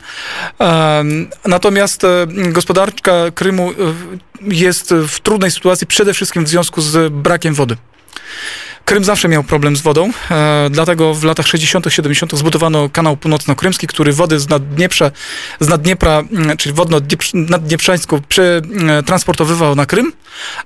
Natomiast 1.45 2.03
e, 2.03 2.27
gospodarka 2.27 3.13
Krymu 3.35 3.71
e, 3.71 3.73
jest 4.41 4.93
w 5.07 5.19
trudnej 5.19 5.51
sytuacji 5.51 5.87
przede 5.87 6.13
wszystkim 6.13 6.45
w 6.45 6.49
związku 6.49 6.81
z 6.81 7.13
brakiem 7.13 7.53
wody. 7.53 7.77
Krym 8.89 9.03
zawsze 9.03 9.27
miał 9.27 9.43
problem 9.43 9.75
z 9.75 9.81
wodą, 9.81 10.11
e, 10.31 10.69
dlatego 10.71 11.13
w 11.13 11.23
latach 11.23 11.47
60., 11.47 11.85
70. 11.89 12.37
zbudowano 12.37 12.89
kanał 12.89 13.17
północno-krymski, 13.17 13.87
który 13.87 14.13
wody 14.13 14.39
z 14.39 14.49
Naddnieprza, 14.49 15.11
z 15.59 15.67
Naddniepra, 15.67 16.23
mm, 16.31 16.57
czyli 16.57 16.75
wodno 16.75 17.01
naddnieprzańską 17.33 18.21
transportowywał 19.05 19.75
na 19.75 19.85
Krym, 19.85 20.11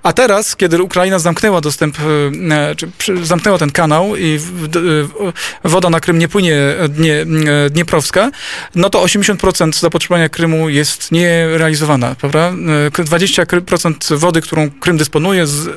a 0.03 0.13
teraz, 0.13 0.55
kiedy 0.55 0.83
Ukraina 0.83 1.19
zamknęła 1.19 1.61
dostęp, 1.61 1.97
e, 1.99 2.75
czy 2.75 2.87
przy, 2.97 3.25
zamknęła 3.25 3.57
ten 3.57 3.71
kanał 3.71 4.15
i 4.15 4.37
w, 4.37 4.67
d, 4.67 4.79
e, 4.79 5.69
woda 5.69 5.89
na 5.89 5.99
Krym 5.99 6.19
nie 6.19 6.27
płynie 6.27 6.55
e, 6.55 6.89
dnie, 6.89 7.25
e, 7.65 7.69
dnieprowska, 7.69 8.31
no 8.75 8.89
to 8.89 9.03
80% 9.03 9.79
zapotrzebowania 9.79 10.29
Krymu 10.29 10.69
jest 10.69 11.11
nierealizowana, 11.11 12.15
prawda? 12.15 12.53
E, 12.87 13.03
20% 13.03 14.17
wody, 14.17 14.41
którą 14.41 14.71
Krym 14.71 14.97
dysponuje, 14.97 15.47
z, 15.47 15.69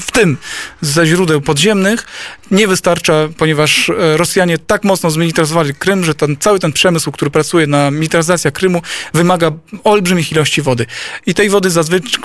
w 0.00 0.10
tym 0.12 0.36
ze 0.80 1.06
źródeł 1.06 1.40
podziemnych, 1.40 1.81
nie 2.50 2.68
wystarcza, 2.68 3.14
ponieważ 3.38 3.88
e, 3.88 4.16
Rosjanie 4.16 4.58
tak 4.58 4.84
mocno 4.84 5.10
zmilitaryzowali 5.10 5.74
Krym, 5.74 6.04
że 6.04 6.14
ten, 6.14 6.36
cały 6.36 6.58
ten 6.58 6.72
przemysł, 6.72 7.12
który 7.12 7.30
pracuje 7.30 7.66
na 7.66 7.90
militaryzacja 7.90 8.50
Krymu, 8.50 8.82
wymaga 9.14 9.50
olbrzymich 9.84 10.32
ilości 10.32 10.62
wody. 10.62 10.86
I 11.26 11.34
tej 11.34 11.48
wody 11.50 11.70
zazwyczaj, 11.70 12.22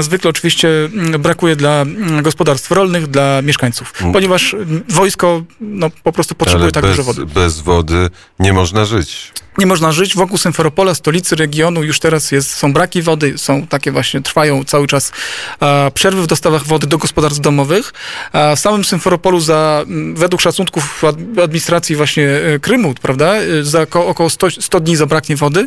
zwykle 0.00 0.30
oczywiście 0.30 0.68
mm, 0.68 1.22
brakuje 1.22 1.56
dla 1.56 1.82
mm, 1.82 2.22
gospodarstw 2.22 2.70
rolnych, 2.70 3.06
dla 3.06 3.42
mieszkańców, 3.42 3.92
ponieważ 4.12 4.54
mm, 4.54 4.84
wojsko 4.88 5.42
no, 5.60 5.90
po 6.02 6.12
prostu 6.12 6.34
potrzebuje 6.34 6.64
Ale 6.64 6.72
tak 6.72 6.82
bez, 6.82 6.96
dużo 6.96 7.04
wody. 7.04 7.26
bez 7.26 7.60
wody 7.60 8.10
nie 8.38 8.52
można 8.52 8.84
żyć. 8.84 9.32
Nie 9.58 9.66
można 9.66 9.92
żyć 9.92 10.14
wokół 10.14 10.38
Symferopola, 10.38 10.94
stolicy 10.94 11.36
regionu. 11.36 11.82
Już 11.82 12.00
teraz 12.00 12.32
jest, 12.32 12.54
są 12.54 12.72
braki 12.72 13.02
wody, 13.02 13.38
są 13.38 13.66
takie 13.66 13.92
właśnie, 13.92 14.22
trwają 14.22 14.64
cały 14.64 14.86
czas 14.86 15.12
e, 15.60 15.90
przerwy 15.90 16.22
w 16.22 16.26
dostawach 16.26 16.64
wody 16.64 16.86
do 16.86 16.98
gospodarstw 16.98 17.40
domowych. 17.40 17.92
A 18.32 18.56
w 18.56 18.58
samym 18.58 18.84
Symferopolu 18.84 19.40
za, 19.40 19.84
według 20.14 20.40
szacunków 20.40 21.04
ad, 21.04 21.16
administracji 21.42 21.96
właśnie 21.96 22.28
e, 22.28 22.58
Krymu, 22.58 22.94
prawda, 23.02 23.34
e, 23.36 23.64
za 23.64 23.82
oko, 23.82 24.06
około 24.06 24.30
100, 24.30 24.50
100 24.50 24.80
dni 24.80 24.96
zabraknie 24.96 25.36
wody 25.36 25.66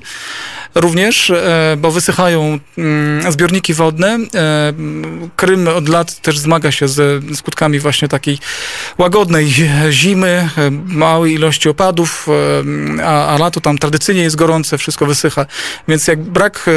również, 0.75 1.29
e, 1.29 1.75
bo 1.77 1.91
wysychają 1.91 2.59
mm, 2.77 3.31
zbiorniki 3.31 3.73
wodne. 3.73 4.17
E, 4.35 4.73
Krym 5.35 5.67
od 5.67 5.89
lat 5.89 6.21
też 6.21 6.39
zmaga 6.39 6.71
się 6.71 6.87
ze 6.87 7.03
skutkami 7.35 7.79
właśnie 7.79 8.07
takiej 8.07 8.37
łagodnej 8.97 9.53
zimy, 9.89 10.49
e, 10.57 10.71
małej 10.85 11.33
ilości 11.33 11.69
opadów, 11.69 12.27
e, 12.99 13.05
a, 13.05 13.27
a 13.27 13.37
lato 13.37 13.61
tam 13.61 13.77
tradycyjnie 13.79 14.21
jest 14.21 14.35
gorące, 14.35 14.77
wszystko 14.77 15.05
wysycha, 15.05 15.45
więc 15.87 16.07
jak 16.07 16.21
brak 16.21 16.65
e, 16.67 16.71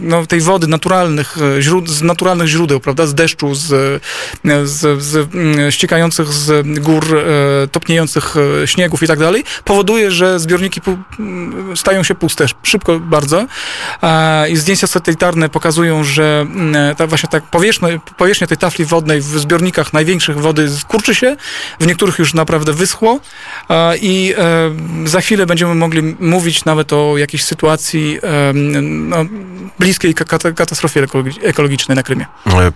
no, 0.00 0.26
tej 0.26 0.40
wody 0.40 0.66
naturalnych, 0.66 1.36
e, 1.58 1.62
z 1.86 2.02
naturalnych 2.02 2.48
źródeł, 2.48 2.80
prawda, 2.80 3.06
z 3.06 3.14
deszczu, 3.14 3.54
z, 3.54 3.72
e, 4.44 4.66
z, 4.66 5.02
z 5.02 5.34
mm, 5.34 5.70
ściekających 5.70 6.32
z 6.32 6.66
gór, 6.80 7.04
topniejących 7.72 8.34
śniegów 8.66 9.02
i 9.02 9.06
tak 9.06 9.18
dalej, 9.18 9.44
powoduje, 9.64 10.10
że 10.10 10.40
zbiorniki 10.40 10.80
pu- 10.80 10.96
m, 11.18 11.76
stają 11.76 12.02
się 12.02 12.14
puste 12.14 12.46
szybko 12.62 13.00
bardzo. 13.00 13.46
I 14.48 14.56
zdjęcia 14.56 14.86
satelitarne 14.86 15.48
pokazują, 15.48 16.04
że 16.04 16.40
mm, 16.40 16.96
ta 16.96 17.06
właśnie 17.06 17.28
tak 17.28 17.44
powierzchnia, 17.44 17.88
powierzchnia 18.16 18.46
tej 18.46 18.56
tafli 18.56 18.84
wodnej 18.84 19.20
w 19.20 19.24
zbiornikach 19.24 19.92
największych 19.92 20.38
wody 20.38 20.68
kurczy 20.88 21.14
się, 21.14 21.36
w 21.80 21.86
niektórych 21.86 22.18
już 22.18 22.34
naprawdę 22.34 22.72
wyschło. 22.72 23.20
I 24.00 24.34
za 25.04 25.20
chwilę 25.20 25.46
będziemy 25.46 25.74
mogli 25.74 26.02
mówić 26.20 26.64
nawet 26.64 26.92
o 26.92 27.18
jakiejś 27.18 27.44
sytuacji 27.44 28.18
no, 28.82 29.16
bliskiej 29.78 30.14
ka- 30.14 30.24
kata- 30.24 30.52
katastrofie 30.52 31.06
ekologi- 31.06 31.38
ekologicznej 31.42 31.96
na 31.96 32.02
Krymie. 32.02 32.26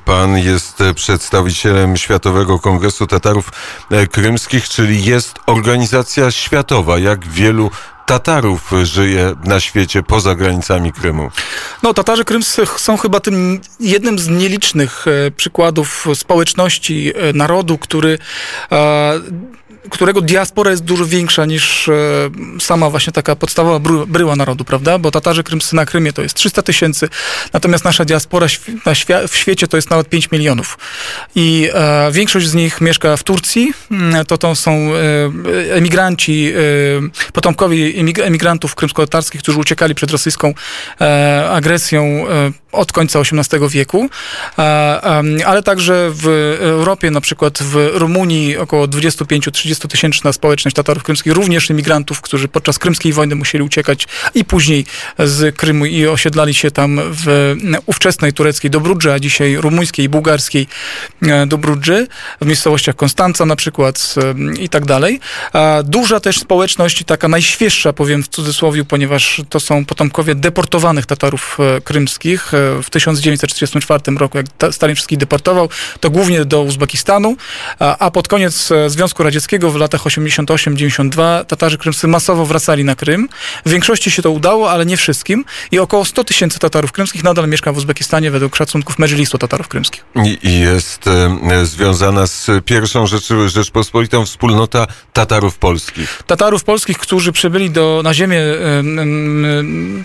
Pan 0.05 0.39
jest 0.39 0.79
przedstawicielem 0.95 1.97
Światowego 1.97 2.59
Kongresu 2.59 3.07
Tatarów 3.07 3.51
e, 3.91 4.07
Krymskich, 4.07 4.69
czyli 4.69 5.05
jest 5.05 5.39
organizacja 5.47 6.31
światowa. 6.31 6.99
Jak 6.99 7.29
wielu 7.29 7.71
Tatarów 8.07 8.71
żyje 8.83 9.35
na 9.45 9.61
świecie 9.61 10.03
poza 10.03 10.35
granicami 10.35 10.93
Krymu? 10.93 11.31
No, 11.83 11.95
Tatarzy 11.95 12.25
krymscy 12.25 12.63
są 12.77 12.97
chyba 12.97 13.21
tym 13.21 13.61
jednym 13.81 14.19
z 14.19 14.29
nielicznych 14.29 15.05
e, 15.27 15.31
przykładów 15.31 16.07
społeczności, 16.15 17.13
e, 17.17 17.33
narodu, 17.33 17.79
który 17.79 18.19
którego 19.91 20.21
diaspora 20.21 20.71
jest 20.71 20.85
dużo 20.85 21.07
większa 21.07 21.45
niż 21.45 21.89
e, 21.89 21.93
sama 22.61 22.91
właśnie 22.91 23.13
taka 23.13 23.37
podstawowa 23.37 23.79
bry, 23.79 24.07
bryła 24.07 24.37
narodu, 24.37 24.65
prawda? 24.65 24.99
Bo 24.99 25.11
Tatarzy 25.11 25.43
krymscy 25.43 25.77
na 25.77 25.87
Krymie 25.87 26.13
to 26.13 26.23
jest 26.23 26.35
300 26.35 26.63
tysięcy, 26.63 27.09
natomiast 27.53 27.85
nasza 27.85 28.05
diaspora 28.05 28.47
w 29.29 29.37
świecie 29.37 29.69
to 29.69 29.77
jest 29.77 29.91
nawet 29.91 30.09
5 30.09 30.31
milionów. 30.31 30.79
I 31.35 31.69
e, 31.75 32.13
większość 32.13 32.47
z 32.49 32.55
nich 32.55 32.81
mieszka 32.81 33.17
w 33.17 33.23
Turcji, 33.23 33.73
Mm, 33.91 34.27
to 34.27 34.39
to 34.39 34.55
są 34.55 34.71
e, 34.71 35.75
emigranci, 35.75 36.53
potomkowie 37.33 37.77
emig- 37.77 38.23
emigrantów 38.23 38.75
krymsko-tatarskich, 38.75 39.41
którzy 39.43 39.59
uciekali 39.59 39.95
przed 39.95 40.11
rosyjską 40.11 40.55
agresją 41.51 42.25
od 42.73 42.93
końca 42.93 43.21
XVIII 43.21 43.69
wieku, 43.69 44.09
e, 44.59 44.63
ale 45.47 45.63
także 45.63 46.11
w 46.11 46.27
Europie, 46.61 47.11
na 47.11 47.21
przykład 47.21 47.59
w 47.63 47.91
Rumunii 47.93 48.57
około 48.57 48.87
25-30 48.87 49.89
tysięczna 49.89 50.33
społeczność 50.33 50.77
Tatarów 50.77 51.03
krymskich, 51.03 51.33
również 51.33 51.71
imigrantów, 51.71 52.21
którzy 52.21 52.49
podczas 52.49 52.79
krymskiej 52.79 53.13
wojny 53.13 53.35
musieli 53.35 53.65
uciekać 53.65 54.07
i 54.35 54.45
później 54.45 54.85
z 55.19 55.57
Krymu 55.57 55.87
i 55.87 56.07
osiedlali 56.07 56.55
się 56.55 56.71
tam 56.71 57.01
w 57.05 57.55
ówczesnej 57.87 58.33
tureckiej 58.33 58.71
Dobrudży, 58.71 59.13
a 59.13 59.19
dzisiaj 59.19 59.57
rumuńskiej 59.57 60.05
i 60.05 60.09
bułgarskiej 60.09 60.67
e, 61.23 61.47
Dobrudży, 61.47 62.07
w 62.41 62.47
miejscowościach 62.47 62.97
Konstanca 62.97 63.47
na 63.47 63.57
przykład 63.57 64.15
i 64.61 64.69
tak 64.69 64.87
dalej. 64.87 65.21
Duża 65.85 66.21
też 66.21 66.39
społeczność, 66.39 67.05
taka 67.05 67.29
najświeższa, 67.29 67.93
powiem 67.93 68.23
w 68.23 68.29
cudzysłowie, 68.29 68.85
ponieważ 68.85 69.43
to 69.49 69.61
są 69.61 69.85
potomkowie 69.85 70.35
deportowanych 70.35 71.07
Tatarów 71.07 71.59
e, 71.61 71.81
krymskich 71.81 72.53
w 72.83 72.91
1944 72.91 74.19
roku, 74.19 74.39
jak 74.39 74.47
ta- 74.59 74.73
Stalin 74.73 74.97
wszystkich 74.97 75.19
deportował, 75.19 75.69
to 76.01 76.11
głównie 76.11 76.45
do 76.45 76.63
Uzbekistanu, 76.63 77.37
a, 77.79 78.11
pod 78.11 78.29
koniec 78.29 78.71
e, 78.73 78.91
Związku 78.91 79.23
Radzieckiego 79.23 79.71
w 79.71 79.77
latach 79.77 80.03
88-92 80.03 81.45
Tatarzy 81.45 81.79
krymscy 81.79 82.09
masowo 82.09 82.47
wracali 82.47 82.85
na 82.85 82.95
Krym. 82.95 83.29
W 83.67 83.71
większości 83.71 84.11
się 84.11 84.23
to 84.23 84.31
udało, 84.31 84.71
ale 84.71 84.87
nie 84.87 84.97
wszystkim 84.97 85.45
i 85.71 85.79
około 85.79 86.05
100 86.05 86.25
tysięcy 86.25 86.59
Tatarów 86.59 86.93
krymskich 86.93 87.25
nadal 87.25 87.49
mieszka 87.49 87.73
w 87.73 87.77
Uzbekistanie 87.77 88.31
według 88.31 88.57
szacunków 88.57 88.99
Medżlisu 88.99 89.39
Tatarów 89.39 89.69
krymskich. 89.69 90.05
I 90.43 90.61
jest 90.61 91.07
e, 91.07 91.67
związana 91.67 92.27
z 92.27 92.47
pierwszą 92.65 93.07
Rzeczy, 93.07 93.49
Rzeczpospolitą 93.49 94.27
wspólnota 94.27 94.87
Tatarów 95.13 95.59
polskich. 95.59 96.23
Tatarów 96.27 96.65
polskich, 96.65 96.99
którzy 96.99 97.33
przybyli 97.33 97.71
do, 97.71 98.01
na 98.05 98.15
ziemię 98.15 98.41
em, 98.41 98.99
em, 98.99 99.45
em, 99.45 100.05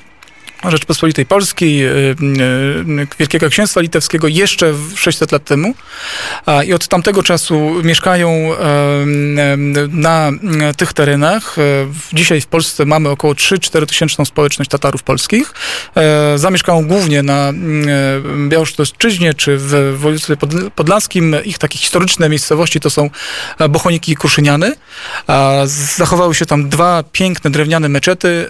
Rzeczpospolitej 0.65 1.25
Polskiej, 1.25 1.86
em, 1.86 1.91
em, 2.20 3.08
Wielkiego 3.20 3.50
Księstwa 3.50 3.82
Litewskiego 3.82 4.27
jeszcze 4.27 4.74
w 4.74 4.93
600 5.00 5.32
lat 5.32 5.46
temu 5.46 5.74
i 6.65 6.74
od 6.74 6.88
tamtego 6.88 7.24
czasu 7.24 7.72
mieszkają 7.84 8.50
na 9.89 10.27
em, 10.27 10.39
tych 10.77 10.93
terenach. 10.93 11.55
E, 11.58 11.62
Dzisiaj 12.13 12.41
w 12.41 12.48
Polsce 12.48 12.86
mamy 12.86 13.10
około 13.10 13.34
3-4 13.34 13.86
tysięczną 13.86 14.25
społeczność 14.25 14.70
Tatarów 14.72 15.03
polskich. 15.03 15.53
E, 15.98 16.38
Zamieszkają 16.38 16.88
głównie 16.88 17.24
na 17.24 17.50
em, 17.50 17.86
e, 18.46 18.50
Białostoczyźnie 18.50 19.34
czy 19.34 19.58
w 19.58 19.96
województwie 19.98 20.36
podl- 20.36 20.70
podlaskim. 20.70 21.36
Ich 21.46 21.58
takie 21.58 21.79
historyczne 21.79 22.29
miejscowości 22.29 22.79
to 22.79 22.89
są 22.89 23.10
e, 23.60 23.70
Bochoniki 23.70 24.12
i 24.12 24.15
Kruszyniany. 24.15 24.75
Zachowały 25.98 26.36
się 26.36 26.46
tam 26.46 26.70
dwa 26.70 27.03
piękne 27.12 27.51
drewniane 27.51 27.89
meczety, 27.89 28.50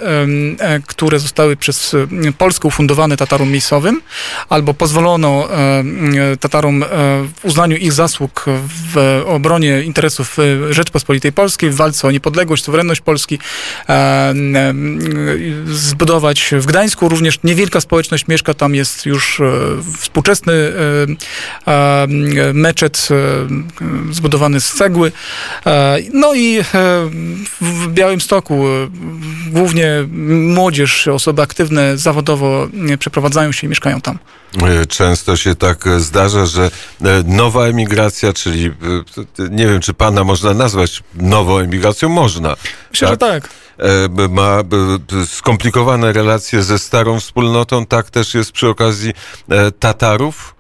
e, 0.60 0.80
które 0.88 1.20
zostały 1.20 1.56
przez 1.56 1.94
e, 1.94 2.03
Polskę 2.38 2.68
ufundowane 2.68 3.18
Tatarom 3.18 3.52
miejscowym, 3.52 4.02
albo 4.50 4.74
pozwolono 4.74 5.50
em, 5.52 6.14
e, 6.34 6.38
Tatarom 6.38 6.84
w 7.42 7.46
uznaniu 7.46 7.78
ich 7.78 7.94
zasług 7.94 8.46
w 8.94 9.24
obronie 9.26 9.82
interesów 9.82 10.38
Rzeczpospolitej 10.70 11.32
Polskiej, 11.32 11.70
w 11.70 11.76
walce 11.76 12.08
o 12.08 12.12
niepodległość, 12.12 12.64
suwerenność 12.64 13.02
Polski, 13.02 13.40
e, 13.90 14.34
zbudować 15.66 16.54
w 16.58 16.66
Gdańsku. 16.66 17.10
Również 17.10 17.40
niewielka 17.44 17.82
społeczność 17.82 18.28
mieszka, 18.28 18.54
tam 18.54 18.76
jest 18.76 19.06
już 19.06 19.40
e, 19.40 19.44
współczesny 19.98 20.54
e, 21.68 22.08
meczet 22.54 23.10
zbudowany 24.12 24.62
z 24.62 24.74
cegły. 24.74 25.12
No 26.14 26.36
i 26.36 26.60
w 27.62 27.88
Białymstoku 27.88 28.66
głównie 29.48 30.08
młodzież, 30.28 31.08
osoby 31.08 31.42
aktywne 31.42 31.93
zawodowo 31.98 32.68
przeprowadzają 33.00 33.52
się 33.52 33.68
i 33.68 33.70
mieszkają 33.70 34.02
tam. 34.02 34.20
E, 34.64 34.86
Często 34.86 35.36
się 35.38 35.56
tak 35.56 35.88
e, 35.88 36.00
zdarza, 36.00 36.46
że 36.46 36.64
e, 37.02 37.24
nowa 37.26 37.66
emigracja, 37.66 38.34
czyli 38.34 38.72
nie 39.50 39.68
wiem, 39.68 39.82
czy 39.82 39.94
pana 39.94 40.24
można 40.24 40.54
nazwać 40.54 41.04
nową 41.16 41.58
emigracją, 41.58 42.10
można. 42.10 42.56
Myślę, 42.92 43.08
że 43.08 43.18
tak. 43.18 43.50
B- 44.10 44.28
Ma 44.30 44.58
skomplikowane 45.28 46.14
relacje 46.14 46.64
ze 46.64 46.80
starą 46.80 47.20
wspólnotą, 47.20 47.86
tak 47.86 48.10
też 48.10 48.34
jest 48.34 48.52
przy 48.52 48.68
okazji 48.70 49.14
Tatarów. 49.80 50.56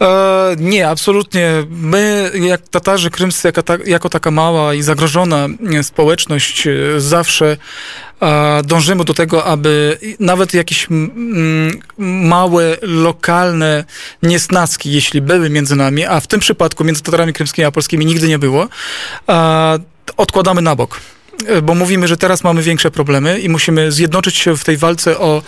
E, 0.00 0.56
nie, 0.58 0.88
absolutnie. 0.88 1.50
My, 1.70 2.30
jak 2.34 2.68
Tatarzy 2.68 3.10
krymscy, 3.10 3.48
jako, 3.48 3.62
ta, 3.62 3.76
jako 3.86 4.08
taka 4.08 4.30
mała 4.30 4.74
i 4.74 4.82
zagrożona 4.82 5.48
e, 5.78 5.82
społeczność, 5.82 6.66
e, 6.66 7.00
zawsze 7.00 7.56
e, 8.22 8.62
dążymy 8.62 9.04
do 9.04 9.14
tego, 9.14 9.44
aby 9.44 9.98
nawet 10.20 10.54
jakieś 10.54 10.88
małe, 11.98 12.76
lokalne 12.82 13.84
niesnaski, 14.22 14.92
jeśli 14.92 15.20
były 15.20 15.50
między 15.50 15.76
nami, 15.76 16.04
a 16.04 16.20
w 16.20 16.26
tym 16.26 16.40
przypadku 16.40 16.84
między 16.84 17.02
Tatarami 17.02 17.32
krymskimi 17.32 17.66
a 17.66 17.70
polskimi 17.70 18.06
nigdy 18.06 18.28
nie 18.28 18.38
było, 18.38 18.68
odkładamy 20.16 20.62
na 20.62 20.76
bok. 20.76 21.00
E, 21.46 21.62
Bo 21.62 21.74
mówimy, 21.74 22.08
że 22.08 22.16
teraz 22.16 22.44
mamy 22.44 22.62
większe 22.62 22.90
problemy 22.90 23.40
i 23.40 23.48
musimy 23.48 23.92
zjednoczyć 23.92 24.36
się 24.36 24.56
w 24.56 24.64
tej 24.64 24.76
walce 24.76 25.18
o, 25.18 25.42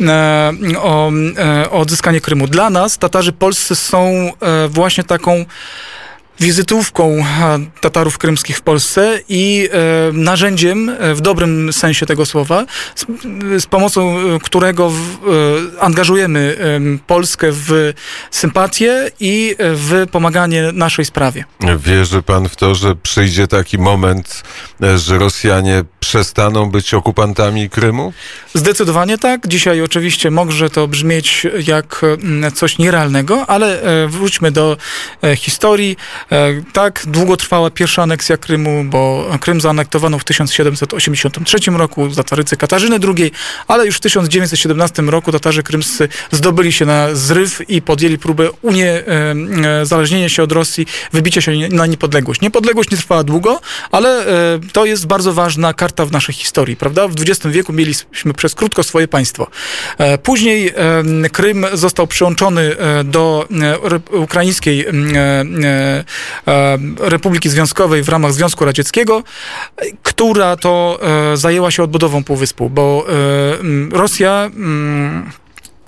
e, 0.00 0.52
o, 0.78 1.10
e, 1.38 1.70
o 1.70 1.78
odzyskanie 1.78 2.20
Krymu. 2.20 2.46
Dla 2.46 2.70
nas 2.70 2.98
Tatarzy 2.98 3.32
polscy 3.32 3.76
są 3.76 4.32
właśnie 4.68 5.04
taką 5.04 5.44
wizytówką 6.40 7.24
Tatarów 7.80 8.18
krymskich 8.18 8.56
w 8.56 8.62
Polsce 8.62 9.20
i 9.28 9.68
e, 9.72 10.12
narzędziem 10.12 10.88
e, 10.88 11.14
w 11.14 11.20
dobrym 11.20 11.72
sensie 11.72 12.06
tego 12.06 12.26
słowa, 12.26 12.64
z, 13.58 13.66
pomocą 13.66 14.18
e, 14.18 14.38
którego 14.42 14.92
angażujemy 15.80 16.56
em, 16.58 16.98
Polskę 17.06 17.48
w 17.50 17.92
sympatię 18.30 19.10
i 19.20 19.56
w 19.58 20.06
pomaganie 20.12 20.72
naszej 20.72 21.04
sprawie. 21.04 21.44
Wierzy 21.78 22.22
pan 22.22 22.48
w 22.48 22.56
to, 22.56 22.74
że 22.74 22.96
przyjdzie 22.96 23.46
taki 23.48 23.78
moment, 23.78 24.42
że 24.96 25.18
Rosjanie 25.18 25.84
przestaną 26.00 26.70
być 26.70 26.94
okupantami 26.94 27.70
Krymu? 27.70 28.12
Zdecydowanie 28.54 29.18
tak. 29.18 29.48
Dzisiaj 29.48 29.82
oczywiście 29.82 30.30
może 30.30 30.70
to 30.70 30.88
brzmieć 30.88 31.46
jak 31.66 32.00
mm, 32.02 32.52
coś 32.52 32.78
nierealnego, 32.78 33.46
ale 33.46 33.82
wróćmy 34.08 34.50
do 34.50 34.76
historii. 35.36 35.96
E, 36.32 36.62
Tak, 36.72 37.02
długo 37.06 37.36
trwała 37.36 37.70
pierwsza 37.70 38.02
aneksja 38.02 38.36
Krymu, 38.36 38.84
bo 38.84 39.30
Krym 39.40 39.60
zaanektowano 39.60 40.18
w 40.18 40.24
1783 40.24 41.58
roku 41.70 42.10
za 42.10 42.24
carycy 42.24 42.56
Katarzyny 42.56 42.96
II, 43.16 43.32
ale 43.68 43.86
już 43.86 43.96
w 43.96 44.00
1917 44.00 45.02
roku 45.02 45.32
Tatarzy 45.32 45.62
krymscy 45.62 46.08
zdobyli 46.30 46.72
się 46.72 46.86
na 46.86 47.14
zryw 47.14 47.70
i 47.70 47.82
podjęli 47.82 48.18
próbę 48.18 48.50
uniezależnienia 48.62 50.28
się 50.28 50.42
od 50.42 50.52
Rosji, 50.52 50.86
wybicia 51.12 51.40
się 51.40 51.52
na 51.70 51.86
niepodległość. 51.86 52.40
Niepodległość 52.40 52.90
nie 52.90 52.96
trwała 52.96 53.24
długo, 53.24 53.60
ale 53.90 54.26
e, 54.26 54.60
to 54.72 54.84
jest 54.84 55.06
bardzo 55.06 55.32
ważna 55.32 55.74
karta 55.74 56.06
w 56.06 56.12
naszej 56.12 56.34
historii, 56.34 56.76
prawda? 56.76 57.08
W 57.08 57.14
XX 57.20 57.54
wieku 57.54 57.72
mieliśmy 57.72 58.34
przez 58.36 58.54
krótko 58.54 58.82
swoje 58.82 59.08
państwo. 59.08 59.46
E, 59.98 60.18
Później 60.18 60.74
Krym 61.32 61.66
został 61.72 62.06
przyłączony 62.06 62.76
do 63.04 63.48
ukraińskiej 64.10 64.86
Republiki 66.98 67.48
Związkowej 67.48 68.02
w 68.02 68.08
ramach 68.08 68.32
Związku 68.32 68.64
Radzieckiego, 68.64 69.22
e, 69.76 69.84
która 70.02 70.56
to 70.56 70.98
e, 71.32 71.36
zajęła 71.36 71.70
się 71.70 71.82
odbudową 71.82 72.24
półwyspu, 72.24 72.70
bo 72.70 73.06
e, 73.08 73.98
Rosja 73.98 74.50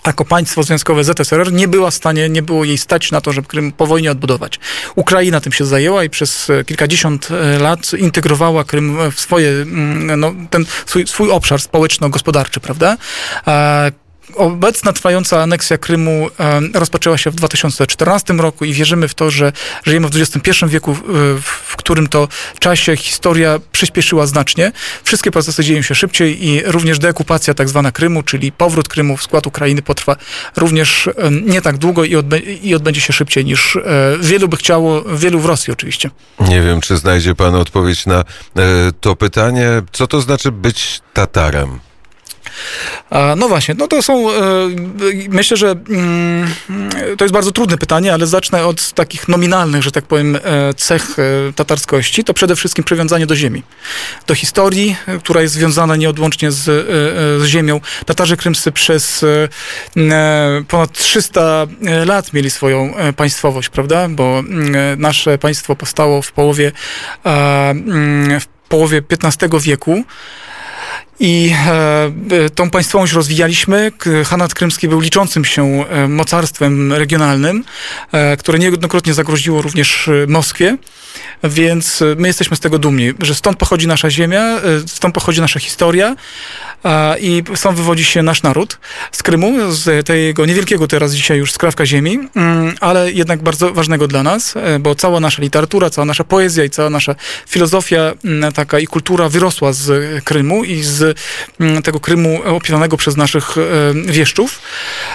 jako 0.06 0.24
państwo 0.24 0.62
związkowe 0.62 1.04
ZSRR 1.04 1.52
nie 1.52 1.68
była 1.68 1.90
w 1.90 1.94
stanie, 1.94 2.28
nie 2.28 2.42
było 2.42 2.64
jej 2.64 2.78
stać 2.78 3.10
na 3.10 3.20
to, 3.20 3.32
żeby 3.32 3.48
Krym 3.48 3.72
po 3.72 3.86
wojnie 3.86 4.10
odbudować. 4.10 4.60
Ukraina 4.94 5.40
tym 5.40 5.52
się 5.52 5.64
zajęła 5.64 6.04
i 6.04 6.10
przez 6.10 6.50
e, 6.50 6.64
kilkadziesiąt 6.64 7.28
e, 7.30 7.58
lat 7.58 7.92
integrowała 7.92 8.64
Krym 8.64 9.10
w 9.12 9.20
swoje, 9.20 9.52
no, 10.16 10.34
ten 10.50 10.64
swój, 10.86 11.06
swój 11.06 11.30
obszar 11.30 11.60
społeczno-gospodarczy, 11.60 12.60
prawda? 12.60 12.96
Obecna 14.36 14.92
trwająca 14.92 15.42
aneksja 15.42 15.78
Krymu 15.78 16.28
rozpoczęła 16.74 17.18
się 17.18 17.30
w 17.30 17.34
2014 17.34 18.32
roku 18.32 18.64
i 18.64 18.72
wierzymy 18.72 19.08
w 19.08 19.14
to, 19.14 19.30
że 19.30 19.52
żyjemy 19.84 20.08
w 20.08 20.16
XXI 20.16 20.66
wieku, 20.66 20.96
w 21.42 21.76
którym 21.76 22.08
to 22.08 22.28
czasie 22.58 22.96
historia 22.96 23.58
przyspieszyła 23.72 24.26
znacznie. 24.26 24.72
Wszystkie 25.04 25.30
procesy 25.30 25.64
dzieją 25.64 25.82
się 25.82 25.94
szybciej 25.94 26.46
i 26.46 26.62
również 26.64 26.98
deokupacja 26.98 27.54
tak 27.54 27.68
zwana 27.68 27.92
Krymu, 27.92 28.22
czyli 28.22 28.52
powrót 28.52 28.88
Krymu 28.88 29.16
w 29.16 29.22
skład 29.22 29.46
Ukrainy 29.46 29.82
potrwa 29.82 30.16
również 30.56 31.08
nie 31.42 31.62
tak 31.62 31.78
długo 31.78 32.04
i, 32.04 32.16
odbę 32.16 32.38
i 32.38 32.74
odbędzie 32.74 33.00
się 33.00 33.12
szybciej 33.12 33.44
niż 33.44 33.76
e, 33.76 33.82
wielu 34.20 34.48
by 34.48 34.56
chciało, 34.56 35.02
wielu 35.02 35.40
w 35.40 35.44
Rosji 35.44 35.72
oczywiście. 35.72 36.10
Nie 36.40 36.62
wiem, 36.62 36.80
czy 36.80 36.96
znajdzie 36.96 37.34
pan 37.34 37.54
odpowiedź 37.54 38.06
na 38.06 38.18
e, 38.20 38.24
to 39.00 39.16
pytanie. 39.16 39.82
Co 39.92 40.06
to 40.06 40.20
znaczy 40.20 40.52
być 40.52 41.00
Tatarem? 41.14 41.80
No 43.36 43.48
właśnie, 43.48 43.74
no 43.78 43.88
to 43.88 44.02
są, 44.02 44.30
e, 44.30 44.34
myślę, 45.28 45.56
że 45.56 45.70
mm, 45.70 46.50
to 47.18 47.24
jest 47.24 47.34
bardzo 47.34 47.52
trudne 47.52 47.78
pytanie, 47.78 48.12
ale 48.14 48.26
zacznę 48.26 48.66
od 48.66 48.92
takich 48.92 49.28
nominalnych, 49.28 49.82
że 49.82 49.92
tak 49.92 50.04
powiem, 50.04 50.36
e, 50.36 50.74
cech 50.74 51.18
e, 51.18 51.52
tatarskości. 51.52 52.24
To 52.24 52.34
przede 52.34 52.56
wszystkim 52.56 52.84
przywiązanie 52.84 53.26
do 53.26 53.36
ziemi, 53.36 53.62
do 54.26 54.34
historii, 54.34 54.96
która 55.20 55.42
jest 55.42 55.54
związana 55.54 55.96
nieodłącznie 55.96 56.52
z, 56.52 56.64
z 57.42 57.44
ziemią. 57.44 57.80
Tatarzy 58.06 58.36
krymscy 58.36 58.72
przez 58.72 59.24
ponad 60.68 60.92
300 60.92 61.66
lat 62.06 62.32
mieli 62.32 62.50
swoją 62.50 62.94
państwowość, 63.16 63.68
prawda? 63.68 64.08
Bo 64.08 64.38
mm, 64.38 65.00
nasze 65.00 65.38
państwo 65.38 65.76
powstało 65.76 66.22
w 66.22 66.32
połowie, 66.32 66.72
mm, 67.24 68.40
w 68.40 68.46
połowie 68.46 69.02
XV 69.22 69.60
wieku. 69.60 70.04
I 71.20 71.54
e, 71.66 72.50
tą 72.54 72.70
państwowość 72.70 73.12
rozwijaliśmy. 73.12 73.92
Hanat 74.26 74.54
Krymski 74.54 74.88
był 74.88 75.00
liczącym 75.00 75.44
się 75.44 75.84
e, 75.88 76.08
mocarstwem 76.08 76.92
regionalnym, 76.92 77.64
e, 78.12 78.36
które 78.36 78.58
niejednokrotnie 78.58 79.14
zagroziło 79.14 79.62
również 79.62 80.08
e, 80.08 80.26
Moskwie. 80.26 80.76
Więc 81.44 82.02
e, 82.02 82.04
my 82.18 82.28
jesteśmy 82.28 82.56
z 82.56 82.60
tego 82.60 82.78
dumni, 82.78 83.12
że 83.20 83.34
stąd 83.34 83.58
pochodzi 83.58 83.86
nasza 83.86 84.10
ziemia, 84.10 84.60
stąd 84.86 85.14
pochodzi 85.14 85.40
nasza 85.40 85.60
historia 85.60 86.16
i 87.20 87.42
stąd 87.54 87.76
wywodzi 87.76 88.04
się 88.04 88.22
nasz 88.22 88.42
naród 88.42 88.78
z 89.12 89.22
Krymu, 89.22 89.72
z 89.72 90.06
tego 90.06 90.46
niewielkiego 90.46 90.86
teraz 90.86 91.14
dzisiaj 91.14 91.38
już 91.38 91.52
skrawka 91.52 91.86
ziemi, 91.86 92.18
mm, 92.36 92.74
ale 92.80 93.12
jednak 93.12 93.42
bardzo 93.42 93.72
ważnego 93.72 94.08
dla 94.08 94.22
nas, 94.22 94.54
bo 94.80 94.94
cała 94.94 95.20
nasza 95.20 95.42
literatura, 95.42 95.90
cała 95.90 96.04
nasza 96.04 96.24
poezja 96.24 96.64
i 96.64 96.70
cała 96.70 96.90
nasza 96.90 97.14
filozofia 97.48 98.12
mm, 98.24 98.52
taka 98.52 98.78
i 98.78 98.86
kultura 98.86 99.28
wyrosła 99.28 99.72
z 99.72 100.24
Krymu 100.24 100.64
i 100.64 100.82
z 100.82 101.09
tego 101.84 102.00
Krymu 102.00 102.42
opiewanego 102.44 102.96
przez 102.96 103.16
naszych 103.16 103.58
e, 103.58 103.62
wieszczów. 103.94 104.60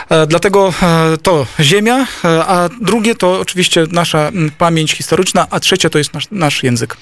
E, 0.10 0.28
Dlatego 0.28 0.74
e, 0.84 1.18
to 1.18 1.48
ziemia, 1.60 2.08
a 2.24 2.70
drugie 2.82 3.16
to 3.16 3.40
oczywiście 3.40 3.86
nasza 3.92 4.32
pamięć 4.58 4.92
historyczna, 4.92 5.48
a 5.50 5.60
trzecie 5.60 5.90
to 5.90 5.98
jest 5.98 6.14
nasz, 6.14 6.28
nasz 6.32 6.64
język. 6.64 6.98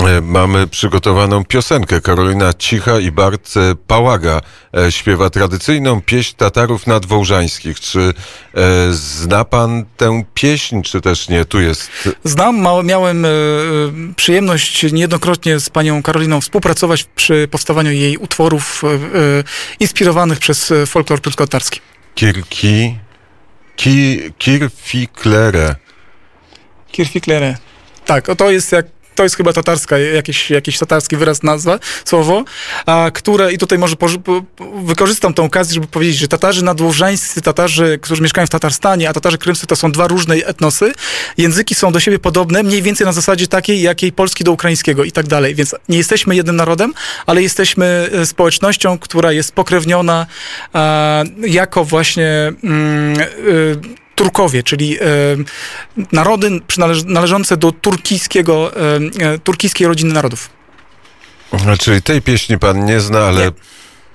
E, 0.00 0.20
Mamy 0.20 0.66
przygotowaną 0.66 1.44
piosenkę. 1.44 2.00
Karolina 2.00 2.52
Cicha 2.54 3.00
i 3.00 3.12
Bart 3.12 3.56
e, 3.56 3.74
Pałaga 3.86 4.40
e, 4.76 4.92
śpiewa 4.92 5.30
tradycyjną 5.30 6.02
pieśń 6.02 6.36
Tatarów 6.36 6.86
nadwołżańskich. 6.86 7.80
Czy 7.80 8.14
zna 8.90 9.44
pan 9.44 9.84
tę 9.96 10.24
pieśń, 10.34 10.82
czy 10.82 11.00
też 11.00 11.28
nie? 11.28 11.44
Tu 11.44 11.60
jest 11.60 11.90
Znam, 12.24 12.66
miałem 12.84 13.26
przyjemność 14.16 14.92
niejednokrotnie 14.92 15.60
z 15.60 15.70
panią 15.70 16.02
Karoliną 16.02 16.40
współpracować 16.40 17.04
przy 17.04 17.48
powstawaniu 17.50 17.90
jej 17.92 18.16
utworów 18.16 18.82
inspirowanych 19.80 20.38
przez 20.38 20.72
folklor 20.86 21.20
pryszkotarski. 21.20 21.80
Kirki... 22.14 22.98
Ki, 23.76 24.20
kirfiklere. 24.38 25.76
Kirfiklere. 26.92 27.56
Tak, 28.06 28.28
to 28.36 28.50
jest 28.50 28.72
jak 28.72 28.86
to 29.14 29.22
jest 29.22 29.36
chyba 29.36 29.52
tatarska, 29.52 29.98
jakiś, 29.98 30.50
jakiś 30.50 30.78
tatarski 30.78 31.16
wyraz, 31.16 31.42
nazwa, 31.42 31.78
słowo, 32.04 32.44
a, 32.86 33.10
które, 33.14 33.52
i 33.52 33.58
tutaj 33.58 33.78
może 33.78 33.96
po, 33.96 34.08
po, 34.08 34.42
wykorzystam 34.84 35.34
tą 35.34 35.44
okazję, 35.44 35.74
żeby 35.74 35.86
powiedzieć, 35.86 36.16
że 36.16 36.28
Tatarzy 36.28 36.64
nadłożańscy, 36.64 37.42
Tatarzy, 37.42 37.98
którzy 38.02 38.22
mieszkają 38.22 38.46
w 38.46 38.50
Tatarstanie, 38.50 39.08
a 39.08 39.12
Tatarzy 39.12 39.38
krymscy 39.38 39.66
to 39.66 39.76
są 39.76 39.92
dwa 39.92 40.08
różne 40.08 40.34
etnosy. 40.34 40.92
Języki 41.38 41.74
są 41.74 41.92
do 41.92 42.00
siebie 42.00 42.18
podobne, 42.18 42.62
mniej 42.62 42.82
więcej 42.82 43.06
na 43.06 43.12
zasadzie 43.12 43.46
takiej, 43.46 43.82
jakiej 43.82 44.12
polski 44.12 44.44
do 44.44 44.52
ukraińskiego 44.52 45.04
i 45.04 45.12
tak 45.12 45.26
dalej. 45.26 45.54
Więc 45.54 45.74
nie 45.88 45.98
jesteśmy 45.98 46.36
jednym 46.36 46.56
narodem, 46.56 46.94
ale 47.26 47.42
jesteśmy 47.42 48.10
e, 48.12 48.26
społecznością, 48.26 48.98
która 48.98 49.32
jest 49.32 49.52
pokrewniona 49.52 50.26
e, 50.74 51.24
jako 51.46 51.84
właśnie 51.84 52.52
mm, 52.64 53.20
e, 53.20 54.03
Turkowie, 54.14 54.62
czyli 54.62 54.98
e, 54.98 55.02
narody 56.12 56.60
należące 57.06 57.56
do 57.56 57.72
turkijskiego, 57.72 58.72
e, 58.76 58.80
e, 59.32 59.38
turkijskiej 59.38 59.86
rodziny 59.86 60.14
narodów. 60.14 60.50
Czyli 61.80 62.02
tej 62.02 62.22
pieśni 62.22 62.58
pan 62.58 62.84
nie 62.84 63.00
zna, 63.00 63.18
ale 63.18 63.44
Nie. 63.44 63.50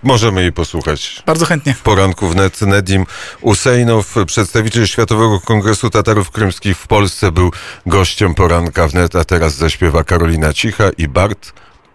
możemy 0.04 0.42
jej 0.42 0.54
posłuchać. 0.54 1.24
Bardzo 1.26 1.46
chętnie. 1.46 1.74
W 1.74 1.82
poranku 1.82 2.28
wnet 2.28 2.62
Nedim 2.62 3.06
Usejnow, 3.42 4.16
przedstawiciel 4.26 4.88
Światowego 4.88 5.40
Kongresu 5.40 5.90
Tatarów 5.90 6.32
Krymskich 6.32 6.78
w 6.78 6.88
Polsce, 6.88 7.32
był 7.32 7.52
gościem 7.86 8.36
poranka 8.36 8.88
wnet, 8.88 9.16
a 9.16 9.26
teraz 9.26 9.56
zaśpiewa 9.56 10.04
Karolina 10.04 10.54
Cicha 10.54 10.90
i 10.98 11.08
Bart 11.08 11.54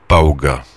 Pałga. 0.08 0.73